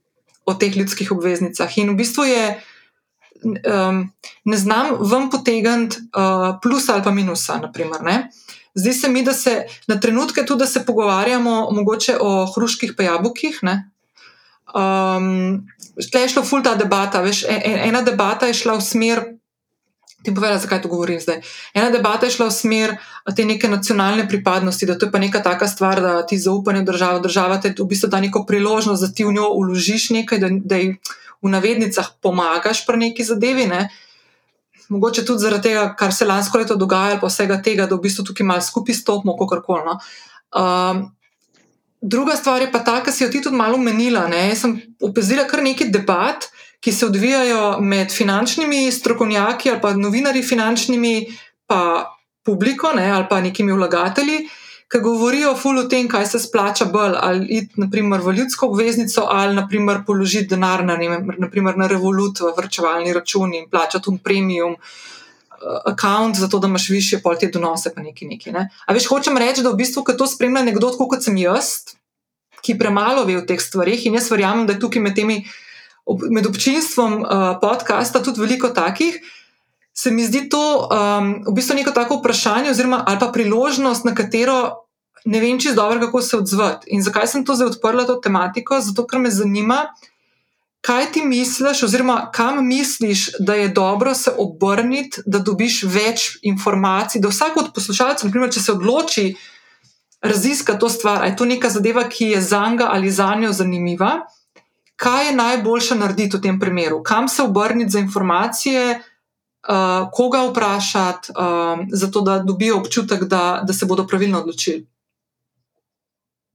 [0.46, 1.78] o teh ljudskih obveznicah.
[1.78, 2.44] In v bistvu je,
[3.44, 4.04] um,
[4.44, 7.58] ne znam vam potegniti uh, plus ali pa minusa.
[7.62, 8.28] Naprimer,
[8.78, 13.60] Zdi se mi, da se na trenutke tudi pogovarjamo mogoče o hruških pa jabolkih.
[14.74, 15.66] Um,
[16.12, 17.20] Tle je šla ful ta debata.
[17.20, 19.24] Veš, e, e, ena debata je šla v smer
[20.22, 21.40] ti povedala, zakaj to govorim zdaj.
[21.74, 22.96] Ena debata je šla v smer
[23.36, 26.90] te neke nacionalne pripadnosti, da to je pa neka taka stvar, da ti zaupanje v
[26.90, 30.50] državo, država te v bistvu da neko priložnost, da ti v njo uložiš nekaj, da,
[30.50, 30.96] da ji
[31.42, 33.66] v navednicah pomagaš pri neki zadevi.
[33.70, 33.88] Ne?
[34.88, 38.24] Mogoče tudi zaradi tega, kar se lansko leto dogaja, pa vsega tega, da v bistvu
[38.32, 39.84] tukaj malo skupaj stopimo, kako koli.
[39.86, 39.98] No.
[40.58, 41.04] Um,
[42.00, 44.26] druga stvar je pa ta, kar si jo ti tudi malo menila.
[44.32, 46.48] Jaz sem opazila kar nekaj debat,
[46.80, 51.26] ki se odvijajo med finančnimi strokovnjaki ali pa novinarji finančnimi,
[51.66, 52.14] pa
[52.46, 54.38] publiko ne, ali pa nekimi vlagatelji,
[54.88, 59.26] ki govorijo ful o tem, kaj se splača bolj, ali iti naprimer v ljudsko obveznico
[59.28, 60.96] ali naprimer položiti denar na,
[61.38, 64.76] naprimer, na revolut v vrčevalni račun in plačati un premium.
[65.84, 68.52] Account, eh, zato da imaš više pol te donose, pa nekaj nekaj.
[68.52, 68.68] Ne?
[68.86, 71.96] A veš, hočem reči, da v bistvu, ko to spremlja nekdo, kot sem jaz,
[72.62, 75.42] ki premalo ve o teh stvarih in jaz verjamem, da je tukaj med temi
[76.30, 77.28] med občinstvom uh,
[77.60, 79.18] podcasta tudi veliko takih.
[79.94, 84.14] Se mi zdi to um, v bistvu neko tako vprašanje, oziroma ali pa priložnost, na
[84.14, 84.88] katero
[85.24, 86.86] ne vem, je dobro, kako se odzvati.
[86.90, 88.80] In zakaj sem to zdaj odprla, to tematiko?
[88.80, 89.88] Zato, ker me zanima,
[90.80, 97.20] kaj ti misliš, oziroma kam misliš, da je dobro se obrniti, da dobiš več informacij,
[97.20, 99.28] da vsak od poslušalcev, naprimer, če se odloči
[100.22, 104.20] raziskati to stvar, je to neka zadeva, ki je za njega ali za njo zanimiva.
[104.98, 107.02] Kaj je najboljše narediti v tem primeru?
[107.06, 113.72] Kam se obrniti za informacije, uh, koga vprašati, uh, zato da dobijo občutek, da, da
[113.72, 114.86] se bodo pravilno odločili?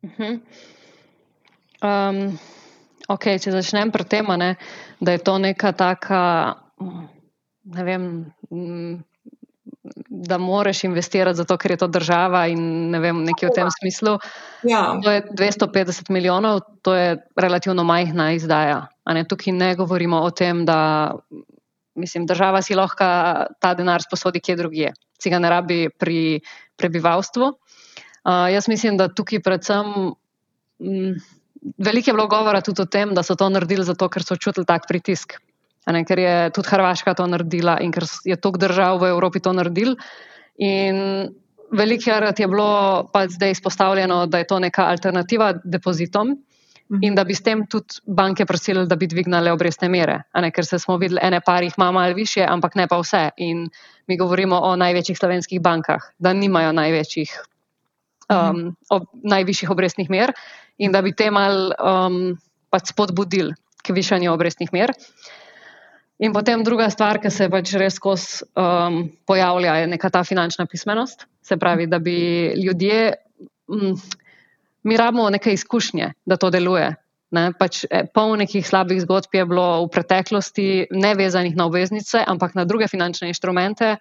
[0.01, 0.39] Uh -huh.
[1.81, 2.39] um.
[3.11, 4.55] Okay, če začnem pri tem, ne,
[5.03, 6.55] da je to neka taka,
[7.63, 8.05] ne vem,
[10.07, 14.17] da moraš investirati zato, ker je to država in ne vem, nekaj v tem smislu.
[14.63, 14.83] Ja.
[15.03, 18.87] To je 250 milijonov, to je relativno majhna izdaja.
[19.05, 21.11] Ne, tukaj ne govorimo o tem, da
[21.95, 23.05] mislim, država si lahko
[23.59, 26.39] ta denar sposodi kje drugje, si ga ne rabi pri
[26.79, 27.51] prebivalstvu.
[28.23, 30.13] Uh, jaz mislim, da tukaj predvsem.
[30.79, 31.17] Mm,
[31.77, 34.65] veliko je bilo govora tudi o tem, da so to naredili zato, ker so čutili
[34.65, 35.35] tak pritisk.
[35.91, 39.51] Ne, ker je tudi Hrvaška to naredila in ker je toliko držav v Evropi to
[39.53, 39.97] naredil.
[40.63, 41.27] In
[41.73, 46.37] velikokrat je bilo pa zdaj izpostavljeno, da je to neka alternativa depozitom.
[46.91, 46.99] Mhm.
[47.01, 50.21] In da bi s tem tudi banke prosili, da bi dvignile obrestne mere.
[50.35, 53.29] Ne, ker se smo videli, ene par jih ima malo više, ampak ne pa vse.
[53.37, 53.69] In
[54.07, 57.31] mi govorimo o največjih slovenskih bankah, da nimajo največjih,
[58.29, 58.69] um, mhm.
[58.89, 60.33] ob, najvišjih obrestnih mer
[60.77, 62.37] in da bi te mal um,
[62.69, 64.93] pač spodbudili k višanju obrestnih mer.
[66.21, 70.67] In potem druga stvar, ki se pač res skozi um, pojavlja, je neka ta finančna
[70.69, 71.25] pismenost.
[71.41, 73.15] Se pravi, da bi ljudje,
[73.67, 73.95] um,
[74.83, 76.91] mi rabimo neke izkušnje, da to deluje.
[77.33, 82.21] Ne, pač, eh, pol nekih slabih zgodb je bilo v preteklosti, ne vezanih na obveznice,
[82.21, 83.95] ampak na druge finančne inštrumente,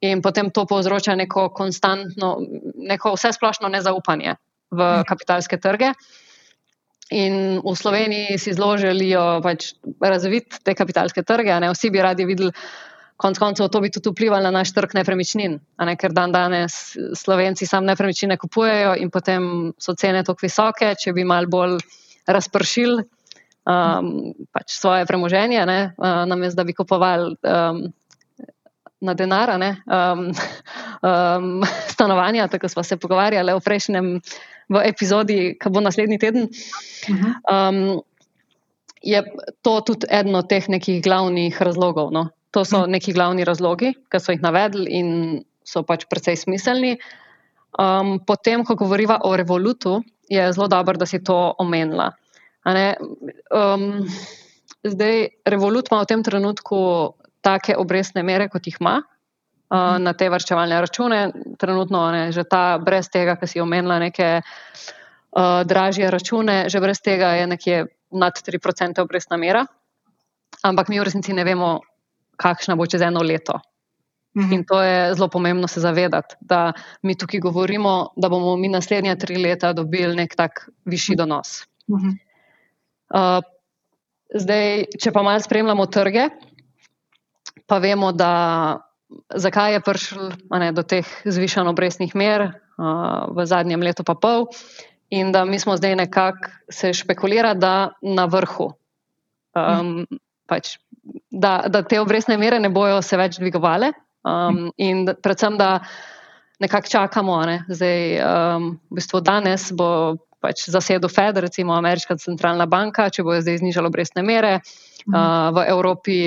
[0.00, 2.36] in potem to povzroča neko konstantno,
[2.78, 4.36] neko vse splošno nezaupanje
[4.70, 5.08] v mhm.
[5.10, 5.90] kapitalske trge.
[7.10, 11.54] In v Sloveniji si zelo želijo pač razviti te kapitalske trge.
[11.60, 11.70] Ne?
[11.72, 12.52] Vsi bi radi videli,
[13.16, 15.56] konec koncev, to bi tudi vplivalo na naš trg nepremičnin.
[15.56, 15.94] Ne?
[15.96, 21.24] Ker dan danes Slovenci sam nepremičnine kupujejo in potem so cene tako visoke, če bi
[21.24, 21.78] mal bolj
[22.28, 23.00] razpršili
[23.64, 27.38] um, pač svoje premoženje, uh, namesto da bi kupovali.
[27.40, 27.88] Um,
[29.00, 30.32] na denar, um,
[31.06, 34.20] um, stanovanja, tako smo se pogovarjali v prejšnjem
[34.68, 36.48] v epizodi, ki bo naslednji teden.
[37.48, 38.00] Um,
[39.02, 39.22] je
[39.64, 42.12] to tudi eden od teh nekih glavnih razlogov.
[42.12, 42.28] No?
[42.56, 45.08] To so neki glavni razlogi, ki so jih navedli in
[45.64, 46.96] so pač precej smiselni.
[47.78, 52.12] Um, potem, ko govoriva o revolutu, je zelo dobro, da si to omenila.
[52.64, 54.08] Um,
[54.84, 56.78] zdaj, revolut ima v tem trenutku
[57.44, 58.98] take obrestne mere, kot jih ima
[59.70, 61.32] uh, na te vrčevalne račune.
[61.58, 67.00] Trenutno je že ta, brez tega, ki si omenila neke uh, dražje račune, že brez
[67.00, 69.66] tega je nekje nad 3% obrestna mera.
[70.62, 71.80] Ampak mi v resnici ne vemo,
[72.36, 73.60] kakšna bo čez eno leto.
[74.36, 74.52] Mhm.
[74.52, 79.16] In to je zelo pomembno se zavedati, da mi tukaj govorimo, da bomo mi naslednja
[79.16, 81.64] tri leta dobili nek tak višji donos.
[81.88, 83.40] Uh,
[84.34, 86.28] zdaj, če pa malo spremljamo trge,
[87.66, 88.87] pa vemo, da
[89.34, 90.30] zakaj je prišlo
[90.72, 94.48] do teh zvišanih obrestnih mer uh, v zadnjem letu pa pol,
[95.10, 98.72] in da mi smo zdaj nekako se špekulira, da na vrhu.
[99.56, 100.04] Um,
[100.46, 100.76] pač,
[101.30, 103.92] da, da te obrestne mere ne bojo se več dvigovale,
[104.24, 105.80] um, in da, predvsem, da
[106.60, 107.40] nekako čakamo.
[107.48, 107.62] Ne?
[107.68, 113.42] Zdaj, um, v bistvu danes bo pač zasedel Fed, recimo Ameriška centralna banka, če bojo
[113.42, 114.60] zdaj znižali obrestne mere.
[115.08, 116.18] Uh, v Evropi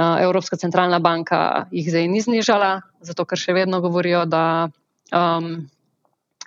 [0.00, 4.70] Evropska centralna banka jih zdaj ni znižala, zato ker še vedno govorijo, da
[5.12, 5.68] um,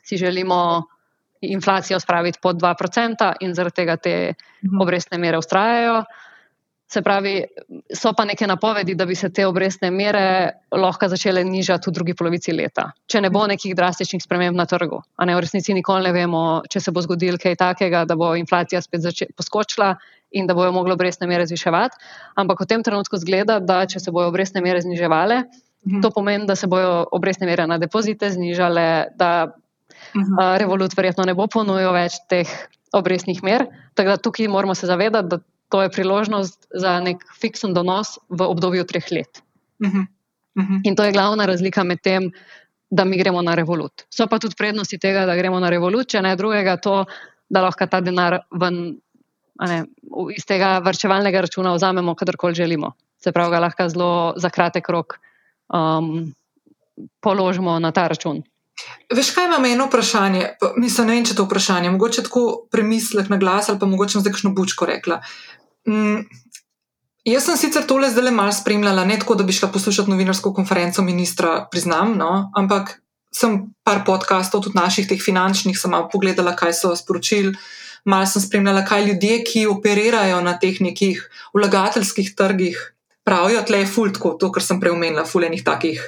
[0.04, 0.84] si želimo
[1.42, 4.34] inflacijo spraviti pod 2% in zaradi tega te
[4.66, 4.82] mhm.
[4.82, 6.04] obrestne mere ustrajajo.
[6.94, 7.40] Se pravi,
[7.96, 12.14] so pa neke napovedi, da bi se te obrestne mere lahko začele nižati v drugi
[12.14, 13.54] polovici leta, če ne bo mhm.
[13.56, 15.02] nekih drastičnih sprememb na trgu.
[15.18, 18.36] A ne v resnici nikoli ne vemo, če se bo zgodil kaj takega, da bo
[18.38, 19.96] inflacija spet poskočila
[20.34, 21.98] in da bojo mogli obrestne mere zviševati.
[22.36, 25.44] Ampak v tem trenutku zgleda, da če se bojo obrestne mere zniževale,
[25.86, 26.02] mhm.
[26.02, 29.54] to pomeni, da se bojo obrestne mere na depozite znižale, da
[30.16, 30.34] mhm.
[30.34, 32.50] uh, revolut verjetno ne bo ponujal več teh
[32.94, 33.68] obrestnih mer.
[33.94, 35.40] Tako da tukaj moramo se zavedati, da
[35.74, 39.42] to je priložnost za nek fiksen donos v obdobju treh let.
[39.82, 40.10] Mhm.
[40.86, 42.30] In to je glavna razlika med tem,
[42.94, 44.06] da mi gremo na revolut.
[44.14, 47.06] So pa tudi prednosti tega, da gremo na revolut, če ne drugega, to,
[47.50, 49.00] da lahko ta denar ven
[49.62, 49.84] ne,
[50.36, 52.94] iz tega vrčevalnega računa vzamemo, kadarkoli želimo.
[53.24, 55.18] Se pravi, ga lahko zelo za kratek rok
[55.74, 56.34] um,
[57.22, 58.44] položimo na ta račun.
[59.14, 60.48] Veš, kaj imamo eno vprašanje?
[60.78, 61.92] Mislim, ne vem, če to vprašanje.
[61.94, 65.22] Mogoče tako premislek na glas ali pa mogoče zdaj kakšno bučko rekla.
[65.88, 66.26] Mm,
[67.30, 70.54] jaz sem sicer tole zdaj le malo spremljala, ne tako, da bi šla poslušati novinarsko
[70.54, 72.98] konferenco ministra, priznam, no, ampak
[73.34, 77.54] sem par podkastov, tudi naših, teh finančnih, sem malo pogledala, kaj so sporočili.
[78.04, 81.22] Mal sem spremljala, kaj ljudje, ki operirajo na teh nekih
[81.56, 82.80] vlagateljskih trgih,
[83.24, 86.02] pravijo, tle je fult, kot to, kar sem prej omenila, fulejnih takih.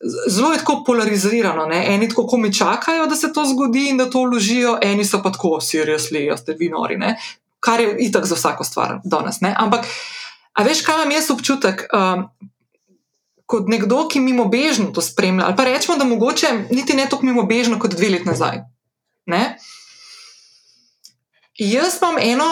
[0.00, 1.66] Zelo je tako polarizirano.
[1.68, 1.82] Ne?
[1.94, 5.32] Eni tako komi čakajo, da se to zgodi in da to vložijo, eni so pa
[5.32, 6.96] tako, seriously, jaz ste vi nori.
[7.00, 7.16] Ne?
[7.60, 9.40] Kar je itak za vsako stvar danes.
[9.56, 9.88] Ampak,
[10.52, 11.88] a veš, kaj imam jaz občutek?
[11.92, 12.28] Um,
[13.46, 17.26] kot nekdo, ki mimo bežno to spremlja, ali pa rečemo, da mogoče niti ne tako
[17.26, 18.64] mimo bežno kot dve leti nazaj.
[19.26, 19.56] Ne?
[21.58, 22.50] Jaz imam eno,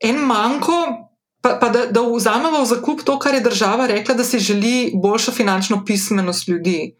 [0.00, 1.08] en manjko,
[1.40, 4.92] pa, pa da, da vzamemo v zakup to, kar je država rekla, da si želi
[4.94, 6.94] boljšo finančno pismenost ljudi.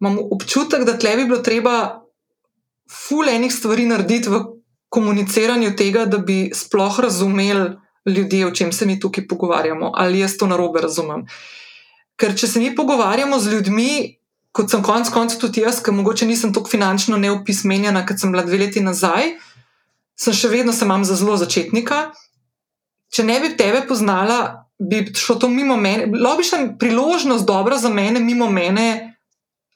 [0.00, 2.02] Imam občutek, da tle bi bilo treba
[2.90, 4.42] ful enih stvari narediti v
[4.88, 7.70] komuniciranju tega, da bi sploh razumeli
[8.06, 11.26] ljudi, o čem se mi tukaj pogovarjamo, ali jaz to narobe razumem.
[12.16, 13.92] Ker če se mi pogovarjamo z ljudmi,
[14.52, 18.42] kot sem konec koncev tudi jaz, ki mogoče nisem tako finančno neopismenjena, kot sem bila
[18.44, 19.36] dve leti nazaj,
[20.20, 22.10] sem še vedno se imam za zelo začetnika
[23.10, 26.08] če ne bi tebe poznala, bi šlo to mimo mene.
[26.14, 29.16] Logična priložnost, dobra za mene, mimo mene,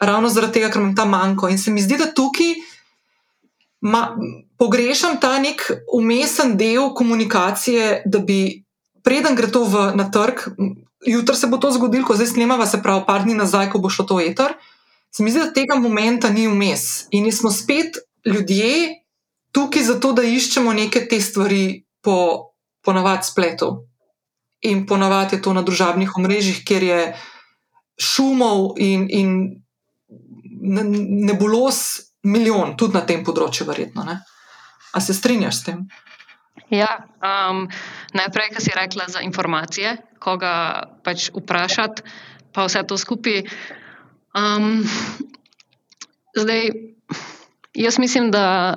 [0.00, 1.50] ravno zaradi tega, ker imam ta manjko.
[1.50, 2.54] In se mi zdi, da tukaj
[3.84, 4.06] ma,
[4.58, 8.62] pogrešam ta nek umesen del komunikacije, da bi,
[9.04, 10.46] preden gre to v, na trg,
[11.04, 13.92] jutri se bo to zgodilo, ko zdaj snemava, se pravi, par dni nazaj, ko bo
[13.92, 14.56] šlo to eter.
[15.14, 17.10] Se mi zdi, da tega momenta ni vmes.
[17.14, 19.03] In smo spet ljudje
[19.54, 22.16] tukaj zato, da iščemo neke te stvari po
[22.84, 23.70] ponavadi spletu.
[24.64, 27.00] In ponavadi je to na družabnih omrežjih, kjer je
[28.00, 29.30] šumov in, in
[31.28, 31.78] nebulos
[32.24, 34.04] milijon, tudi na tem področju, verjetno.
[34.08, 34.18] Ne?
[34.94, 35.84] A se strinjaš s tem?
[36.72, 36.88] Ja,
[37.20, 37.66] um,
[38.16, 40.54] najprej, kar si rekla za informacije, koga
[41.04, 42.04] pač vprašati,
[42.54, 43.44] pa vse to skupaj.
[44.34, 44.80] Um,
[46.38, 46.72] zdaj,
[47.76, 48.74] jaz mislim, da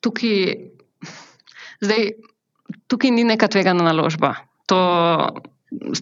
[0.00, 0.70] tukaj.
[1.80, 2.10] Zdaj,
[2.92, 4.34] tukaj ni neka tvegana naložba.
[4.68, 4.80] To,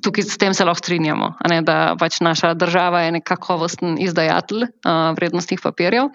[0.02, 4.64] tukaj s tem se lahko strinjamo, ne, da pač naša država je nek kakovosten izdajatelj
[4.64, 6.10] uh, vrednostnih papirjev.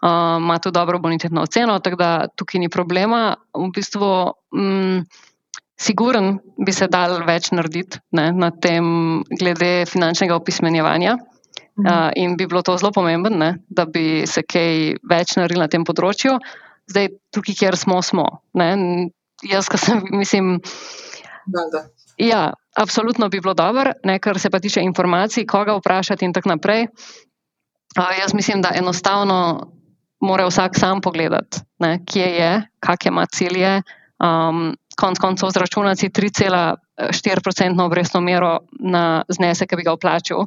[0.00, 3.34] Uh, ima tudi dobro bonitetno oceno, tako da tukaj ni problema.
[3.54, 5.02] V bistvu, um,
[5.80, 11.18] siguren bi se dal več narediti ne, na tem, glede finančnega opismenjevanja.
[11.80, 15.84] Uh, in bi bilo to zelo pomembno, da bi se kaj več naredili na tem
[15.84, 16.36] področju.
[16.90, 18.26] Zdaj, tukaj, kjer smo, smo.
[18.58, 18.70] Ne,
[19.46, 20.58] jaz, ki sem, mislim.
[21.46, 21.84] Da, da.
[22.20, 26.52] Ja, absolutno bi bilo dobro, ne, kar se pa tiče informacij, koga vprašati in tako
[26.52, 26.86] naprej.
[27.98, 29.70] Uh, jaz mislim, da enostavno
[30.20, 33.82] mora vsak sam pogledati, ne, kje je, kakšne ima cilje.
[34.20, 40.44] Um, konc koncev zračunati 3,4% obrestno mero na znesek, ki bi ga vplačil,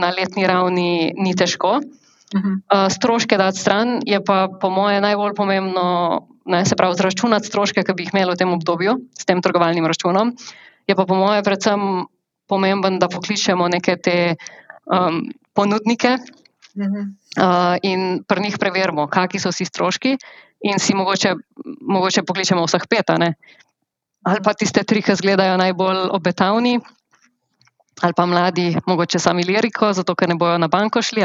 [0.00, 1.80] na letni ravni ni težko.
[2.34, 7.84] Uh, stroške dati stran je pa, po mojem, najbolj pomembno ne, se pravi, zračunati stroške,
[7.86, 10.34] ki bi jih imeli v tem obdobju s tem trgovalnim računom.
[10.86, 12.06] Je pa po mojem predvsem
[12.50, 14.34] pomemben, da pokličemo neke te
[14.86, 15.22] um,
[15.54, 20.16] ponudnike uh, in pri njih preverimo, kakšni so vsi stroški,
[20.66, 21.34] in si mogoče,
[21.80, 26.78] mogoče pokličemo vseh pet, ali pa tiste tri, ki izgledajo najbolj obetavni.
[28.04, 31.24] Ali pa mladi, mogoče sami liriko, zato ker ne bojo na banko šli.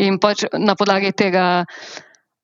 [0.00, 1.64] In pač na podlagi tega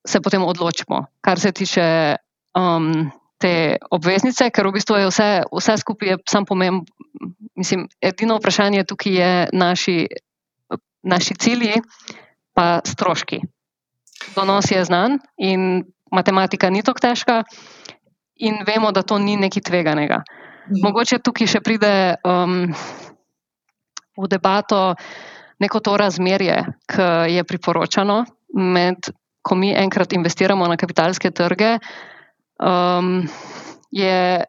[0.07, 2.17] se potem odločimo, kar se tiče
[2.57, 3.11] um,
[3.41, 6.85] te obveznice, ker v bistvu je vse, vse skupaj sam pomemben.
[7.57, 9.97] Mislim, edino vprašanje tukaj je naši,
[11.03, 11.81] naši cilji,
[12.57, 13.41] pa stroški.
[14.37, 17.43] Donos je znan in matematika ni tako težka,
[18.41, 20.23] in vemo, da to ni nekaj tveganega.
[20.71, 20.81] Mhm.
[20.85, 21.93] Mogoče tukaj še pride
[22.25, 22.73] um,
[24.21, 24.95] v debato
[25.61, 29.11] neko to razmerje, ki je priporočano med
[29.43, 31.79] ko mi enkrat investiramo na kapitalske trge,
[32.61, 33.29] um,
[33.91, 34.45] je,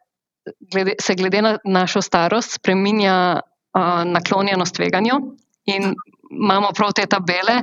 [0.71, 5.19] glede, se glede na našo starost spremenja uh, naklonjenost tveganju
[5.65, 5.93] in
[6.31, 7.61] imamo prav te tabele,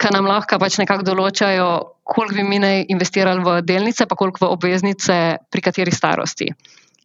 [0.00, 1.66] ki nam lahko pač nekako določajo,
[2.08, 5.16] koliko bi mi naj investirali v delnice, pa koliko v obveznice,
[5.50, 6.48] pri kateri starosti.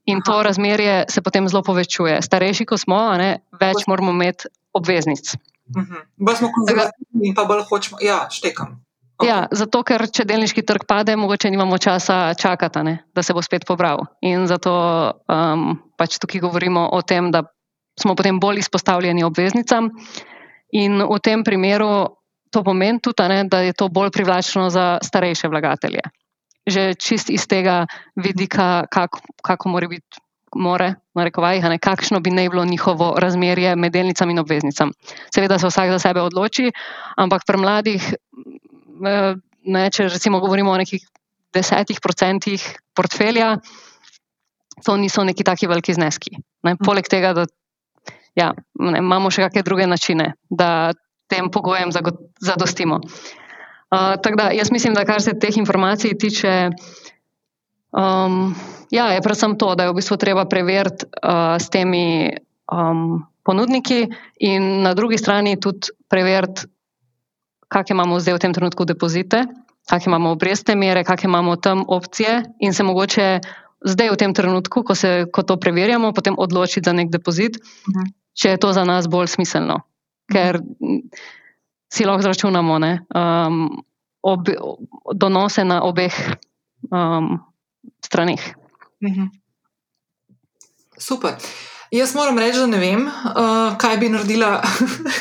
[0.06, 2.22] In to razmerje se potem zelo povečuje.
[2.22, 5.34] Starejši, ko smo, ne, več moramo imeti obveznic.
[5.34, 6.02] Uh -huh.
[6.18, 8.86] Bolj smo konzervativni in pa bolj hočemo, ja, štekam.
[9.16, 9.28] Okay.
[9.28, 13.42] Ja, zato, ker če delniški trg pade, mogoče nimamo časa čakati, ne, da se bo
[13.42, 14.04] spet pobral.
[14.22, 14.72] In zato
[15.32, 17.44] um, pač tukaj govorimo o tem, da
[18.00, 19.90] smo potem bolj izpostavljeni obveznicam.
[20.76, 22.20] In v tem primeru
[22.52, 26.04] to pomeni tudi, ne, da je to bolj privlačno za starejše vlagatelje.
[26.68, 27.86] Že čist iz tega
[28.16, 30.22] vidika, kako, kako mora biti.
[30.56, 34.94] More, narekovaj, ne, kakšno bi naj bilo njihovo razmerje med delnicami in obveznicami.
[35.36, 36.70] Seveda se vsak za sebe odloči,
[37.20, 38.06] ampak pri mladih,
[39.68, 41.04] ne, če recimo govorimo o nekih
[41.52, 42.64] desetih procentih
[42.96, 43.58] portfelja,
[44.86, 46.40] to niso neki taki veliki zneski.
[46.64, 47.46] Ne, poleg tega, da
[48.36, 50.94] ja, ne, imamo še kakšne druge načine, da
[51.32, 51.92] tem pogojem
[52.40, 53.02] zadostimo.
[53.94, 56.70] Uh, tako da jaz mislim, da kar se teh informacij tiče,
[57.92, 58.56] um,
[58.90, 62.34] ja, je predvsem to, da je v bistvu treba preveriti uh, s temi
[62.72, 64.08] um, ponudniki,
[64.40, 66.66] in na drugi strani tudi preveriti,
[67.70, 69.46] kakšne imamo zdaj v tem trenutku depozite,
[69.90, 73.40] kakšne imamo obrestne mere, kakšne imamo tam opcije, in se mogoče
[73.86, 77.94] zdaj v tem trenutku, ko, se, ko to preverjamo, potem odločiti za nek depozit, uh
[77.94, 78.02] mhm.
[78.02, 78.14] -huh.
[78.34, 79.82] če je to za nas bolj smiselno.
[80.26, 81.44] Ker uh -huh
[81.94, 83.84] si lahko zračunamo um,
[84.22, 84.50] ob,
[85.14, 86.14] donose na obeh
[86.92, 87.40] um,
[88.06, 88.56] stranih.
[89.04, 89.26] Mhm.
[90.98, 91.36] Super.
[91.92, 94.62] Jaz moram reči, da ne vem, uh, kaj bi naredila.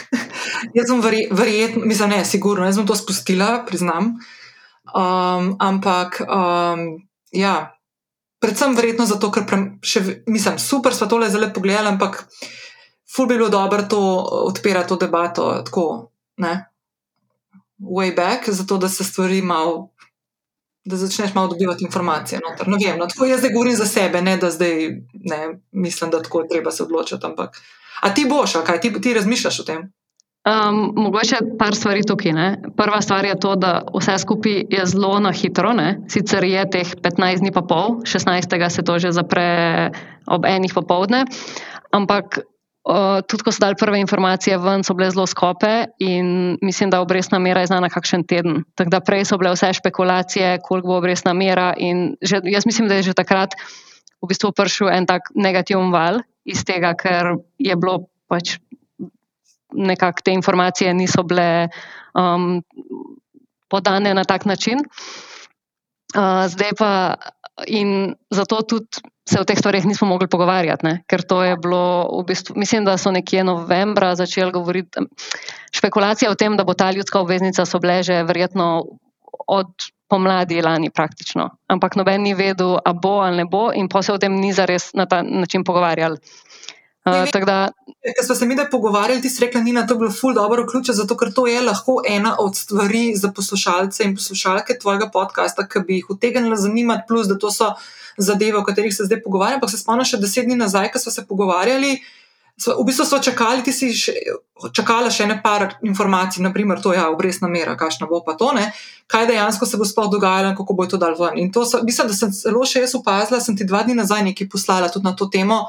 [0.77, 4.15] jaz sem verjetno, mislim, ne, sigurno, jaz bom to spustila, priznam.
[4.95, 6.87] Um, ampak, um,
[7.33, 7.77] ja,
[8.41, 12.25] predvsem verjetno zato, ker pre, še, mislim, super smo tole zelo pogledali, ampak
[13.15, 14.01] ful bi bilo dobro to
[14.49, 15.51] odpirati, to debato.
[15.67, 16.65] Tako, ne,
[17.81, 19.91] way back, zato da se stvari malo,
[20.85, 22.41] da začneš malo dobivati informacije.
[22.45, 26.23] No, vem, no, tako jaz zdaj govorim za sebe, ne da zdaj ne, mislim, da
[26.23, 27.27] tako je treba se odločiti.
[27.27, 27.61] Ampak,
[28.01, 29.93] a ti boš, a kaj ti, ti razmišljaš o tem?
[30.45, 32.33] Um, mogoče par stvari tukaj.
[32.33, 32.49] Ne.
[32.77, 35.73] Prva stvar je to, da vse skupaj je zelo na hitro.
[35.73, 36.03] Ne.
[36.09, 38.69] Sicer je teh 15 dni, pa pol, 16.
[38.69, 39.91] se to že zapre
[40.27, 41.25] ob enih popovdne,
[41.93, 42.45] ampak
[43.25, 47.39] tudi ko so dali prve informacije ven, so bile zelo skope in mislim, da obrestna
[47.39, 48.65] mera je znana kakšen teden.
[48.75, 51.73] Tako da prej so bile vse špekulacije, koliko bo obrestna mera.
[51.79, 53.57] In že, jaz mislim, da je že takrat
[54.21, 58.59] v bistvu prišel en tak negativen val iz tega, ker je bilo pač
[59.73, 61.69] nekako te informacije niso bile
[62.15, 62.63] um,
[63.69, 64.85] podane na tak način.
[66.15, 67.17] Uh, zdaj pa
[67.67, 70.95] in zato tudi se o teh stvarih nismo mogli pogovarjati, ne?
[71.09, 75.07] ker to je bilo, v bistvu, mislim, da so nekje novembra začeli govoriti.
[75.73, 78.85] Špekulacije o tem, da bo ta ljudska obveznica, so bile že verjetno
[79.49, 79.73] od
[80.09, 81.49] pomladi lani praktično.
[81.67, 84.53] Ampak noben ni vedel, a bo ali ne bo, in pa se o tem ni
[84.53, 86.21] zares na ta način pogovarjali.
[87.05, 87.69] Uh, da...
[88.01, 90.97] Ker smo se mi da pogovarjali, ti si rekla, je to bilo ful dobro vključeno,
[90.97, 95.85] zato ker to je lahko ena od stvari za poslušalce in poslušalke tvojega podcasta, ki
[95.87, 97.75] bi jih utegnila zanimati, plus da to so
[98.19, 99.61] zadeve, o katerih se zdaj pogovarjam.
[99.61, 101.97] Ampak se spomnim še deset dni nazaj, ko smo se pogovarjali.
[102.55, 104.13] V bistvu smo čakali, ti si še,
[104.71, 108.53] čakala še ne par informacij, naprimer, to je ja, obrestna mera, kakšna bo pa to,
[108.55, 108.69] ne?
[109.11, 111.35] kaj dejansko se bo sploh dogajalo in kako bo to dal ven.
[111.43, 114.23] In to so, mislim, da sem zelo še jaz opazila, sem ti dva dni nazaj
[114.31, 115.67] nekaj poslala tudi na to temo,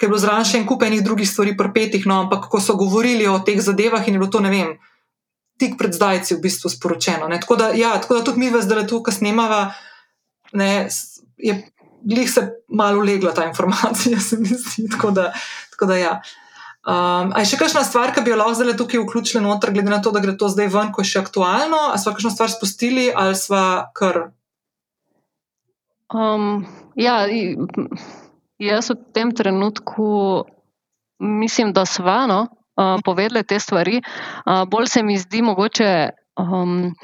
[0.00, 2.78] ker je bilo zraven še en kup enih drugih stvari prpetih, no, ampak ko so
[2.80, 4.72] govorili o teh zadevah in je bilo to, ne vem,
[5.58, 7.28] tik pred zdajci v bistvu sporočeno.
[7.36, 9.74] Tako da, ja, tako da tudi mi, zdaj le tu, ki snemava,
[10.56, 10.88] ne,
[11.38, 11.56] je
[12.02, 14.88] glih se malo legla ta informacija, se mi zdi.
[14.90, 15.32] Tako da,
[15.70, 16.20] tako da ja.
[16.88, 19.90] Um, a je še kakšna stvar, ki bi jo lahko zdaj tukaj vključili noter, glede
[19.90, 22.52] na to, da gre to zdaj ven, ko je še aktualno, ali smo kakšno stvar
[22.54, 23.64] spustili, ali smo
[23.98, 24.30] kar.
[26.14, 26.64] Um,
[26.96, 27.26] ja,
[28.62, 30.06] jaz v tem trenutku
[31.18, 32.40] mislim, da smo no,
[32.80, 34.00] uh, povedali te stvari.
[34.46, 35.90] Uh, bolj se mi zdi mogoče.
[36.38, 36.94] Um,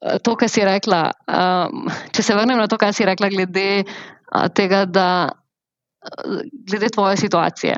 [0.00, 1.10] to, kar si rekla.
[1.28, 6.88] Um, če se vrnem na to, kar si rekla, glede uh, tega, da uh, glede
[6.94, 7.76] tvoje situacije.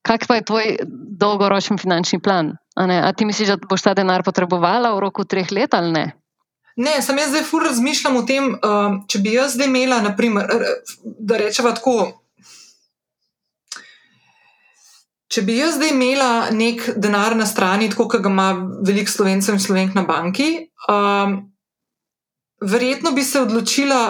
[0.00, 0.78] Kak pa je tvoj
[1.20, 2.56] dolgoročni finančni plan?
[2.76, 6.06] A, a ti misliš, da boš ta denar potrebovala v roku treh let ali ne?
[6.80, 10.48] Ne, sem jaz zdaj fur razmišljam o tem, um, če bi jaz zdaj imela, naprimer,
[11.04, 12.19] da rečeva tako.
[15.30, 18.48] Če bi jaz zdaj imela nek denar na strani, tako kot ga ima
[18.86, 20.48] veliko slovencev in slovenk na banki,
[20.90, 21.36] um,
[22.66, 24.00] verjetno bi se odločila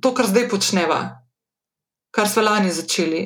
[0.00, 1.02] to, kar zdaj počneva,
[2.14, 3.22] kar smo lani začeli.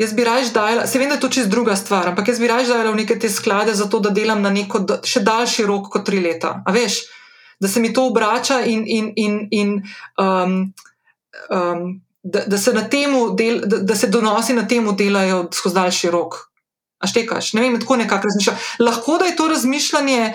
[0.00, 2.50] Jaz bi raje dajala, se vem, da je to čist druga stvar, ampak jaz bi
[2.50, 6.08] raje dajala v neke te sklade, zato da delam na neko še daljši rok kot
[6.08, 6.56] tri leta.
[6.66, 7.02] A veš,
[7.60, 8.86] da se mi to obrača in.
[8.88, 9.74] in, in, in
[10.18, 10.62] um,
[11.52, 16.50] um, da, da, se del, da, da se donosi na tem delajo skozi daljši rok.
[17.00, 17.52] A štekaš?
[17.52, 18.56] Ne vem, tako nekako razmišljam.
[18.78, 20.32] Lahko da je to razmišljanje.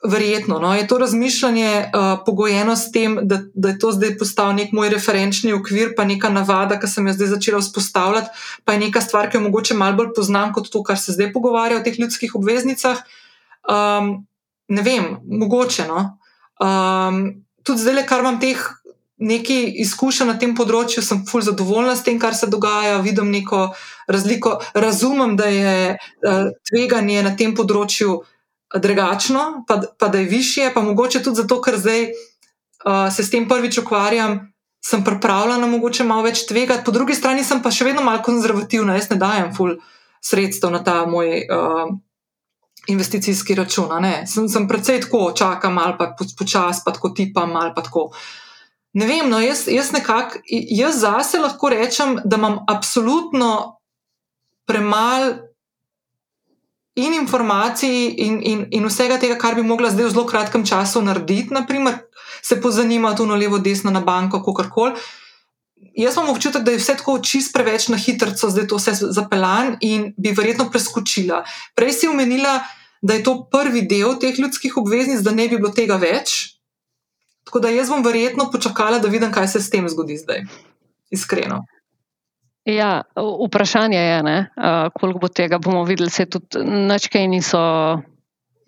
[0.00, 4.54] Verjetno no, je to razmišljanje uh, pogojeno s tem, da, da je to zdaj postal
[4.56, 8.32] nek moj referenčni okvir, pa neka navada, ki sem jo zdaj začela vzpostavljati,
[8.64, 11.34] pa je neka stvar, ki jo mogoče malo bolj poznam kot to, kar se zdaj
[11.34, 13.04] pogovarja o teh ljudskih obveznicah.
[13.68, 14.24] Um,
[14.72, 15.84] ne vem, mogoče.
[15.92, 16.06] No?
[16.64, 18.64] Um, tudi zdaj, kar imam teh
[19.20, 22.98] nekaj izkušenj na tem področju, sem fulj zadovoljna s tem, kar se dogaja.
[23.04, 23.70] Vidim neko
[24.08, 28.20] razliko, razumem, da je uh, tveganje na tem področju
[28.70, 33.30] drugačno, pa, pa da je više, pa mogoče tudi zato, ker zdaj uh, se s
[33.30, 34.46] tem prvič ukvarjam.
[34.80, 39.10] Sem pripravljena, mogoče malo več tvegati, po drugi strani pa še vedno malo konzervativna, jaz
[39.10, 39.74] ne dajem ful
[40.24, 41.90] sredstev na ta moj uh,
[42.88, 43.92] investicijski račun.
[44.26, 48.08] Sem, sem predvsej tako, čakam ali pa počasi, pa tako tipam ali pa tako.
[48.92, 53.78] Ne vem, no, jaz, jaz nekako, jaz zase lahko rečem, da imam absolutno
[54.66, 55.50] premalo
[56.94, 61.02] in informacij in, in, in vsega tega, kar bi mogla zdaj v zelo kratkem času
[61.02, 62.02] narediti, naprimer,
[62.42, 64.98] se pozanimati tu na levo, desno, na banko, kako koli.
[65.96, 69.76] Jaz imam občutek, da je vse tako čist preveč na hitro, zdaj to vse zapeljan
[69.80, 71.44] in bi verjetno preskočila.
[71.74, 72.60] Prej si omenila,
[73.02, 76.59] da je to prvi del teh ljudskih obveznic, da ne bi bilo tega več.
[77.50, 80.44] Tako da jaz bom verjetno počakala, da vidim, kaj se s tem zgodi zdaj.
[81.10, 81.64] Iskreno.
[82.64, 83.02] Ja,
[83.46, 86.10] vprašanje je, uh, koliko bo tega bomo videli.
[86.10, 87.58] Se tudi načkaj niso.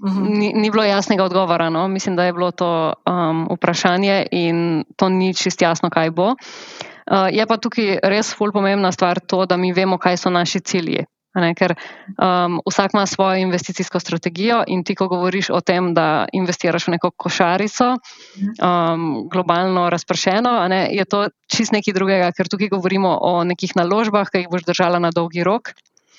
[0.03, 0.25] Mhm.
[0.39, 1.71] Ni, ni bilo jasnega odgovora.
[1.71, 1.87] No?
[1.89, 6.33] Mislim, da je bilo to um, vprašanje in to ni čist jasno, kaj bo.
[6.33, 10.61] Uh, je pa tukaj res fulj pomembna stvar to, da mi vemo, kaj so naši
[10.61, 11.07] cilji.
[11.33, 11.73] Ne, ker
[12.21, 16.97] um, vsak ima svojo investicijsko strategijo, in ti, ko govoriš o tem, da investiraš v
[16.97, 23.33] neko košarico, um, globalno razpršeno, ne, je to čist nekaj drugega, ker tukaj govorimo o
[23.49, 25.73] nekih naložbah, ki jih boš držala na dolgi rok.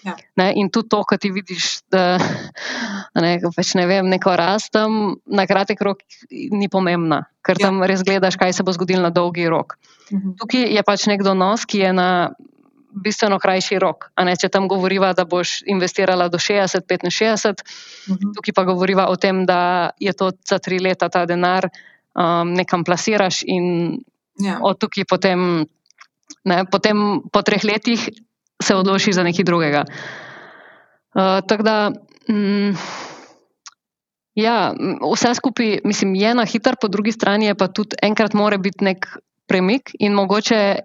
[0.03, 0.17] Ja.
[0.35, 2.17] Ne, in tudi to, kar ti vidiš, da
[3.23, 6.01] ne, pač ne vem, neko rast tam na kratek rok
[6.31, 7.69] ni pomembna, ker ja.
[7.69, 9.77] tam res gledaš, kaj se bo zgodilo na dolgi rok.
[10.11, 10.35] Mhm.
[10.41, 12.09] Tukaj je pač nek donos, ki je na
[12.95, 14.09] bistveno krajši rok.
[14.23, 17.63] Ne, če tam govoriva, da boš investirala do 60, 65,
[18.09, 18.33] uh -huh.
[18.35, 22.83] tukaj pa govoriva o tem, da je to za tri leta ta denar um, nekam
[22.83, 23.97] plasiraš in
[24.39, 24.59] ja.
[24.61, 25.65] od tukaj potem,
[26.43, 28.09] ne, potem po treh letih
[28.63, 29.83] se odločiš za nekaj drugega.
[31.15, 31.91] Uh, tako da.
[32.29, 32.75] Mm,
[34.35, 34.73] Ja,
[35.13, 39.05] vse skupaj mislim, je na hitro, po drugi strani pa tudi enkrat mora biti nek
[39.47, 40.79] premik in mogoče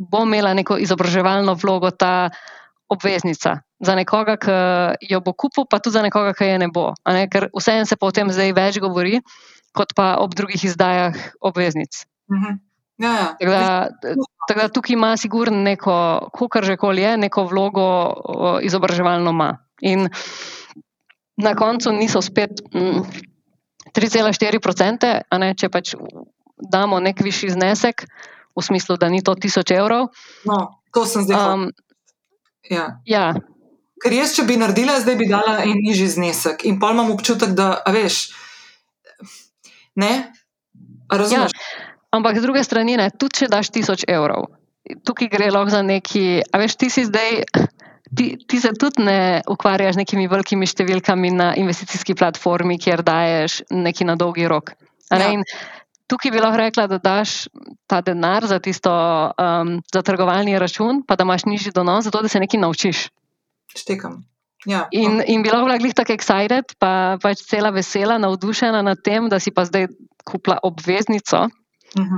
[0.00, 2.30] bo imela neko izobraževalno vlogo ta
[2.90, 4.54] obveznica za nekoga, ki
[5.12, 6.90] jo bo kupil, pa tudi za nekoga, ki je ne bo.
[7.06, 7.28] Ne?
[7.30, 9.20] Ker vseeno se pa o tem zdaj več govori,
[9.76, 12.04] kot pa ob drugih izdajah obveznic.
[12.32, 12.58] Mhm.
[13.00, 13.28] Ja, ja.
[13.40, 14.16] Tako, da,
[14.48, 15.94] tako da tukaj ima sigurno neko,
[16.52, 17.86] kar že koli je, neko vlogo
[18.60, 19.54] izobraževalno ima.
[19.80, 20.10] In
[21.40, 23.00] na koncu niso spet mm,
[23.96, 25.94] 3,4%, če pač
[26.60, 28.04] damo nek višji znesek,
[28.56, 30.10] v smislu, da ni to tisoč evrov.
[30.44, 30.58] No,
[30.94, 31.54] to sem zdaj.
[31.54, 31.70] Um,
[32.70, 33.00] ja.
[33.06, 33.34] ja.
[34.00, 36.64] Ker jaz, če bi naredila, zdaj bi dala en nižji znesek.
[36.68, 38.30] In pa imam občutek, da veš.
[40.00, 40.32] Ne,
[41.12, 41.52] razumeš.
[41.52, 41.88] Ja.
[42.16, 44.48] Ampak z druge strani, ne, tudi če daš tisoč evrov,
[45.06, 46.40] tukaj gre lahko za neki.
[46.42, 47.44] A veš, ti si zdaj.
[48.10, 53.60] Ti, ti se tudi ne ukvarjaš z nekimi velikimi številkami na investicijski platformi, kjer daješ
[53.70, 54.72] nekaj na dolgi rok.
[55.14, 55.30] Ja
[56.10, 57.46] tukaj bi lahko rekla, da daš
[57.86, 62.28] ta denar za tisto um, za trgovalni račun, pa da imaš nižji donos, zato da
[62.28, 63.06] se nekaj naučiš.
[63.76, 64.18] Štekam.
[64.68, 69.28] Ja, in, in bila bila glih tako excited, pa pač cela vesela, navdušena nad tem,
[69.32, 69.86] da si pa zdaj
[70.24, 71.46] kupila obveznico.
[71.96, 72.16] Uh mhm.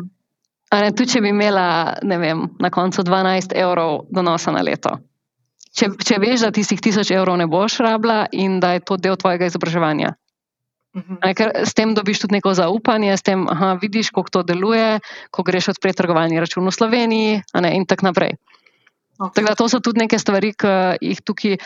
[0.72, 0.80] -huh.
[0.82, 4.98] ne, tudi če bi imela vem, na koncu 12 evrov donosa na leto.
[5.72, 8.96] Če, če veš, da ti si 1000 evrov ne boš rabila in da je to
[8.96, 10.12] del tvojega izobraževanja.
[10.92, 11.24] Mhm.
[11.32, 15.00] Ker s tem dobiš tudi neko zaupanje, s tem aha, vidiš, kako to deluje,
[15.32, 18.36] ko greš odpreti trgovalni račun v Sloveniji, ne, in tako naprej.
[19.16, 19.40] Okay.
[19.40, 21.56] Tako da to so tudi neke stvari, ki jih tukaj,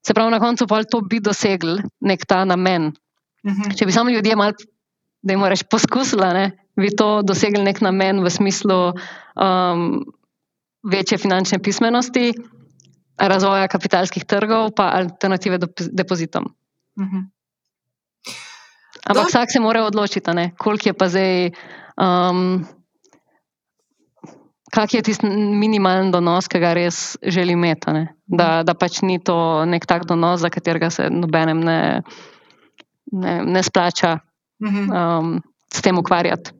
[0.00, 2.92] se pravi, na koncu pa to bi dosegli, nek ta namen.
[3.44, 3.62] Uh mhm.
[3.62, 3.78] -huh.
[3.78, 4.52] Če bi samo ljudje malo,
[5.22, 8.92] da jim rečeš, poskusili, ne, bi to dosegli nek namen v smislu
[9.36, 10.04] um,
[10.82, 12.32] večje finančne pismenosti,
[13.18, 15.58] razvoja kapitalskih trgov, pa alternative
[15.92, 16.54] depozitom.
[16.96, 17.31] Uh mhm.
[19.06, 21.50] Ampak vsak se mora odločiti, koliko je pa zdaj.
[21.98, 22.66] Um,
[24.72, 28.06] Kak je tisti minimalen donos, ki ga res želi imeti?
[28.24, 31.80] Da, da pač ni to nek tak donos, za katerega se nobenem ne,
[33.12, 34.16] ne, ne splača
[34.64, 34.88] mhm.
[34.88, 36.56] um, s tem ukvarjati.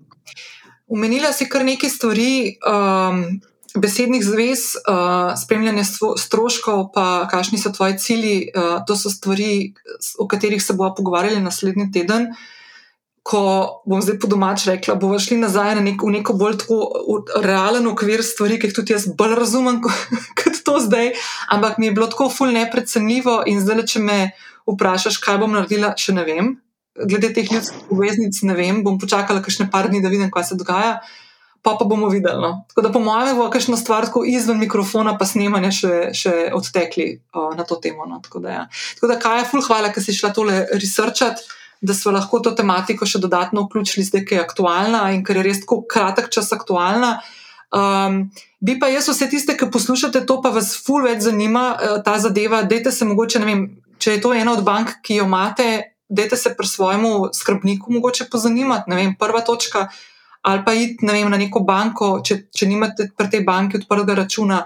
[0.93, 2.59] Umenila si kar nekaj stvari.
[2.69, 3.41] Um,
[3.77, 5.85] besednih zvez, uh, spremljanje
[6.19, 9.75] stroškov, pa kakšni so tvoji cilji, uh, to so stvari,
[10.19, 12.35] o katerih se bomo pogovarjali naslednji teden.
[13.23, 13.41] ko
[13.87, 18.19] bom zdaj po domač rekla, bomo šli nazaj na nek, neko bolj tako realen okvir
[18.27, 19.79] stvari, ki jih tudi jaz bolj razumem
[20.39, 21.13] kot to zdaj.
[21.55, 24.19] Ampak mi je bilo tako ful neprecenljivo in zdaj, če me
[24.67, 26.51] vprašaš, kaj bom naredila, še ne vem.
[26.99, 30.59] Glede teh ljudskih poveznic, ne vem, bom počakala kakšne par dni, da vidim, kaj se
[30.59, 30.99] dogaja.
[31.63, 32.43] Pa pa bomo videli.
[32.43, 32.65] No.
[32.73, 37.07] Tako da, po mojem, bo kakšna stvar tako izven mikrofona, pa snemanje še, še odtekli
[37.15, 38.07] uh, na to temo.
[38.11, 38.19] No.
[38.25, 38.63] Tako, da, ja.
[38.99, 41.47] tako da, kaj je, ful, hvala, ker si šla tole researchati
[41.83, 45.47] da smo lahko to tematiko še dodatno vključili, zdaj, ki je aktualna in ker je
[45.49, 47.17] res tako kratek čas aktualna.
[47.75, 48.29] Um,
[48.63, 52.19] bi pa jaz vse tiste, ki poslušate to, pa vas ful več zanima uh, ta
[52.23, 52.63] zadeva.
[52.69, 53.65] Dajte se mogoče, ne vem,
[53.99, 55.69] če je to ena od bank, ki jo imate,
[56.07, 58.93] dajte se pri svojemu skrbniku mogoče pozanimati.
[58.93, 59.89] Ne vem, prva točka.
[60.43, 64.65] Ali pa iti vem, na neko banko, če, če nimate pri tej banki odprtega računa,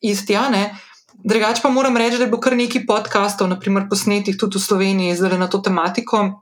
[0.00, 0.62] istjane.
[0.70, 0.86] Uh,
[1.24, 5.38] Drugače pa moram reči, da bilo kar nekaj podkastov, naprimer posnetih tudi v Sloveniji, zdaj
[5.38, 6.40] na to tematiko.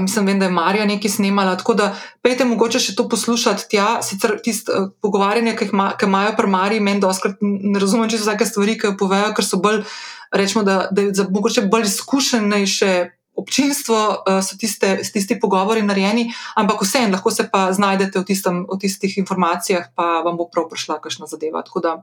[0.00, 1.90] Mislim, vem, da je Marija nekaj snemala, tako da
[2.22, 4.00] pejte mogoče še to poslušati tja.
[4.02, 5.68] Sicer tiste uh, pogovarjanja, ki
[6.08, 9.60] imajo pri Mariji, meni doskrat ne razumem čisto vsake stvari, ki jo povejo, ker so
[9.62, 9.82] bolj,
[10.32, 12.94] rečemo, da, da je za mogoče bolj izkušenejše
[13.34, 18.62] občinstvo, uh, so tiste, tisti pogovori narejeni, ampak vseeno lahko se pa znajdete v, tistem,
[18.70, 21.62] v tistih informacijah, pa vam bo prav prišla kakšna zadeva.
[21.66, 21.98] Tako da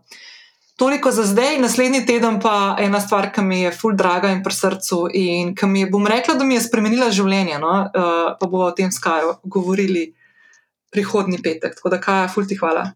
[0.82, 4.54] Toliko za zdaj, naslednji teden pa ena stvar, ki mi je ful draga in pri
[4.54, 7.60] srcu in ki mi je, bom rekla, da mi je spremenila življenje.
[7.62, 7.74] No?
[7.86, 10.08] Uh, pa bomo o tem skaju govorili
[10.90, 11.76] prihodni petek.
[11.78, 12.88] Tako da, kaj je, ful ti hvala.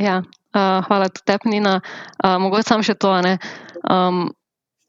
[0.00, 1.74] Ja, uh, hvala tudi tebi, Nina.
[2.16, 3.12] Uh, mogoče sam še to.
[3.84, 4.30] Um,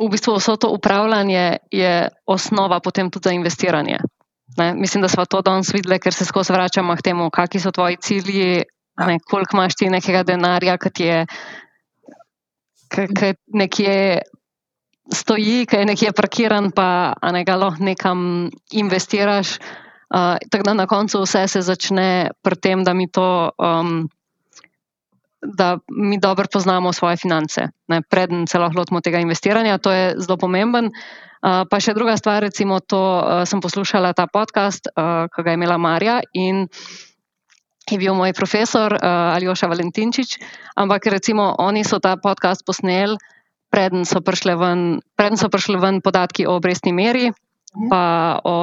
[0.02, 4.00] v bistvu vso to upravljanje je osnova potem tudi za investiranje.
[4.58, 4.74] Ne?
[4.76, 7.98] Mislim, da smo to danes videli, ker se skozi vračamo k temu, kakšni so tvoji
[8.02, 8.64] cilji,
[9.00, 9.18] ja.
[9.30, 11.26] koliko imaš ti nekega denarja, ki ti je
[12.92, 14.22] ki nekje
[15.14, 19.58] stoji, ki je nekje parkiran, pa ne ga lahko nekam investiraš.
[20.12, 23.52] Uh, tako da na koncu vse se začne pri tem, da mi to.
[23.56, 24.10] Um,
[25.42, 30.14] Da mi dobro poznamo svoje finance, ne, preden se lahko lotimo tega investiranja, to je
[30.22, 30.92] zelo pomemben.
[31.42, 35.50] Uh, pa še druga stvar, recimo, to uh, sem poslušala ta podcast, uh, ki ga
[35.50, 36.92] je imela Marja in uh,
[37.90, 40.38] je bil moj profesor uh, Aljoša Valentinčič,
[40.78, 43.18] ampak recimo oni so ta podcast posneli,
[43.72, 44.82] preden so prišli ven,
[45.18, 47.32] preden so prišli ven podatki o obrestni meri.
[47.72, 47.88] Mhm.
[47.88, 48.04] Pa
[48.44, 48.56] o,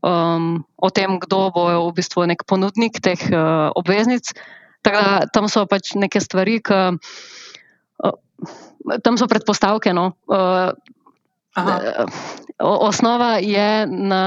[0.00, 4.32] um, o tem, kdo bo v bistvu nek ponudnik teh uh, obveznic.
[4.86, 8.16] Da, tam so pač neke stvari, ki uh,
[9.02, 9.90] tam so predpostavke.
[9.96, 10.14] No.
[10.30, 10.70] Uh,
[12.62, 14.24] osnova je na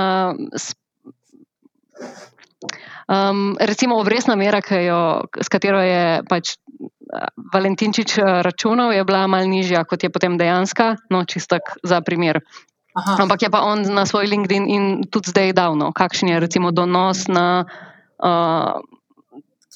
[3.10, 9.26] Um, recimo, obrestna mera, jo, s katero je pač eh, Valentinčič eh, računal, je bila
[9.26, 12.45] malce nižja, kot je potem dejansko, no, čisto za primer.
[12.93, 13.18] Aha.
[13.26, 16.70] Ampak je pa on na svoj LinkedIn in tudi zdaj dal, no, kakšen je recimo
[16.70, 17.66] donos na,
[18.22, 18.78] uh,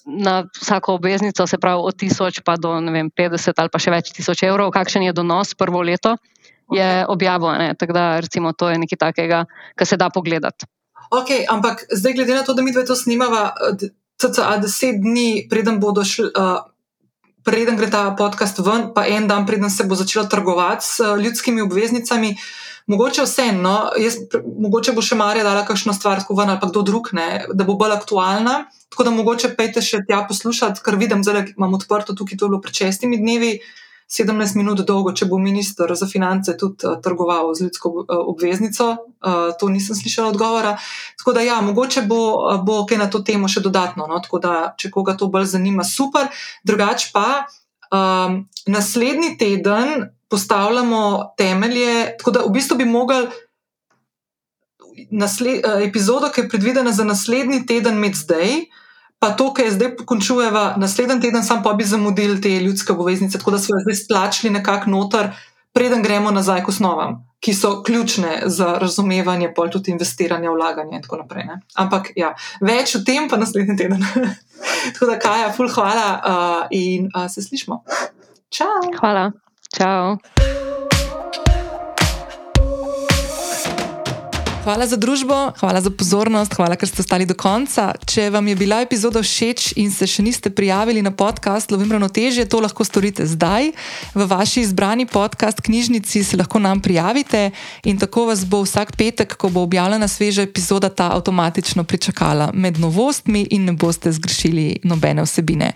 [0.06, 4.12] na vsako obveznico, se pravi od 1000 pa do vem, 50 ali pa še več
[4.12, 6.18] tisoč evrov, kakšen je donos prvo leto,
[6.72, 7.74] je objavljeno.
[7.80, 9.46] Tako da recimo to je nekaj takega,
[9.76, 10.66] kar se da pogledati.
[11.14, 13.54] Ok, ampak zdaj, glede na to, da mi dve to snimava,
[14.18, 16.32] cca deset dni, preden bodo šli.
[16.36, 16.70] Uh,
[17.44, 21.18] Preden gre ta podcast ven, pa en dan, preden se bo začela trgovati s uh,
[21.20, 22.30] ljudskimi obveznicami,
[22.88, 27.14] mogoče vseeno, no, mogoče bo še Marija dala kakšno stvar, ven ali pa kdo drug,
[27.14, 28.66] ne, da bo bolj aktualna.
[28.94, 32.54] Tako da mogoče pejte še tja poslušati, ker vidim, da imam odprto tukaj, to je
[32.54, 33.56] bilo pred šestimi dnevi.
[33.60, 33.80] Uh,
[34.14, 38.90] 17 minut dolgo, če bo ministr za finance tudi uh, trgoval z ljudsko uh, obveznico.
[39.24, 40.76] Uh, to nisem slišala odgovora.
[41.18, 42.20] Tako da, ja, mogoče bo,
[42.66, 44.06] bo kaj na to temo še dodatno.
[44.10, 44.20] No?
[44.24, 46.30] Tako da, če koga to bolj zanima, super.
[46.68, 47.46] Drugač pa
[47.90, 52.18] um, naslednji teden postavljamo temelje.
[52.18, 53.28] Tako da, v bistvu bi mogli.
[55.12, 58.66] Nasled, epizodo, ki je predvidena za naslednji teden, med zdaj,
[59.22, 63.38] pa to, kar je zdaj končujeva, naslednji teden, sam pa bi zamudili te ljudske obveznice,
[63.42, 65.32] tako da smo zdaj stlačili nekako noter,
[65.74, 71.06] preden gremo nazaj k osnovam, ki so ključne za razumevanje, pol tudi investiranja, vlaganja in
[71.06, 71.46] tako naprej.
[71.50, 71.60] Ne?
[71.74, 74.06] Ampak ja, več o tem pa naslednji teden.
[74.94, 77.82] tako da, Kaja, ful, hvala uh, in uh, se slišmo.
[78.54, 78.94] Čau.
[79.00, 79.32] Hvala.
[79.74, 80.18] Čau.
[84.64, 87.92] Hvala za družbo, hvala za pozornost, hvala, ker ste ostali do konca.
[88.08, 92.48] Če vam je bila epizoda všeč in se še niste prijavili na podcast Lovim ravnotežje,
[92.48, 93.76] to lahko storite zdaj.
[94.16, 97.52] V vaši izbrani podcast knjižnici se lahko nam prijavite
[97.84, 102.80] in tako vas bo vsak petek, ko bo objavljena sveža epizoda, ta avtomatično pričakala med
[102.80, 105.74] novostmi in ne boste zgrešili nobene vsebine.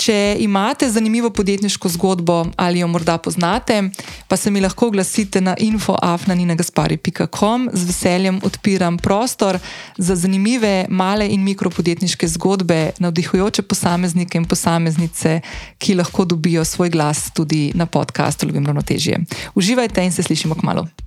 [0.00, 3.82] Če imate zanimivo podjetniško zgodbo ali jo morda poznate,
[4.24, 7.68] pa se mi lahko oglasite na infoafnanina.com.
[7.76, 9.58] Z veseljem odpiram prostor
[9.98, 15.40] za zanimive male in mikropodjetniške zgodbe, navdihujoče posameznike in posameznice,
[15.78, 19.18] ki lahko dobijo svoj glas tudi na podkastu Ljubim ravnotežje.
[19.54, 21.01] Uživajte in se slišimo k malu.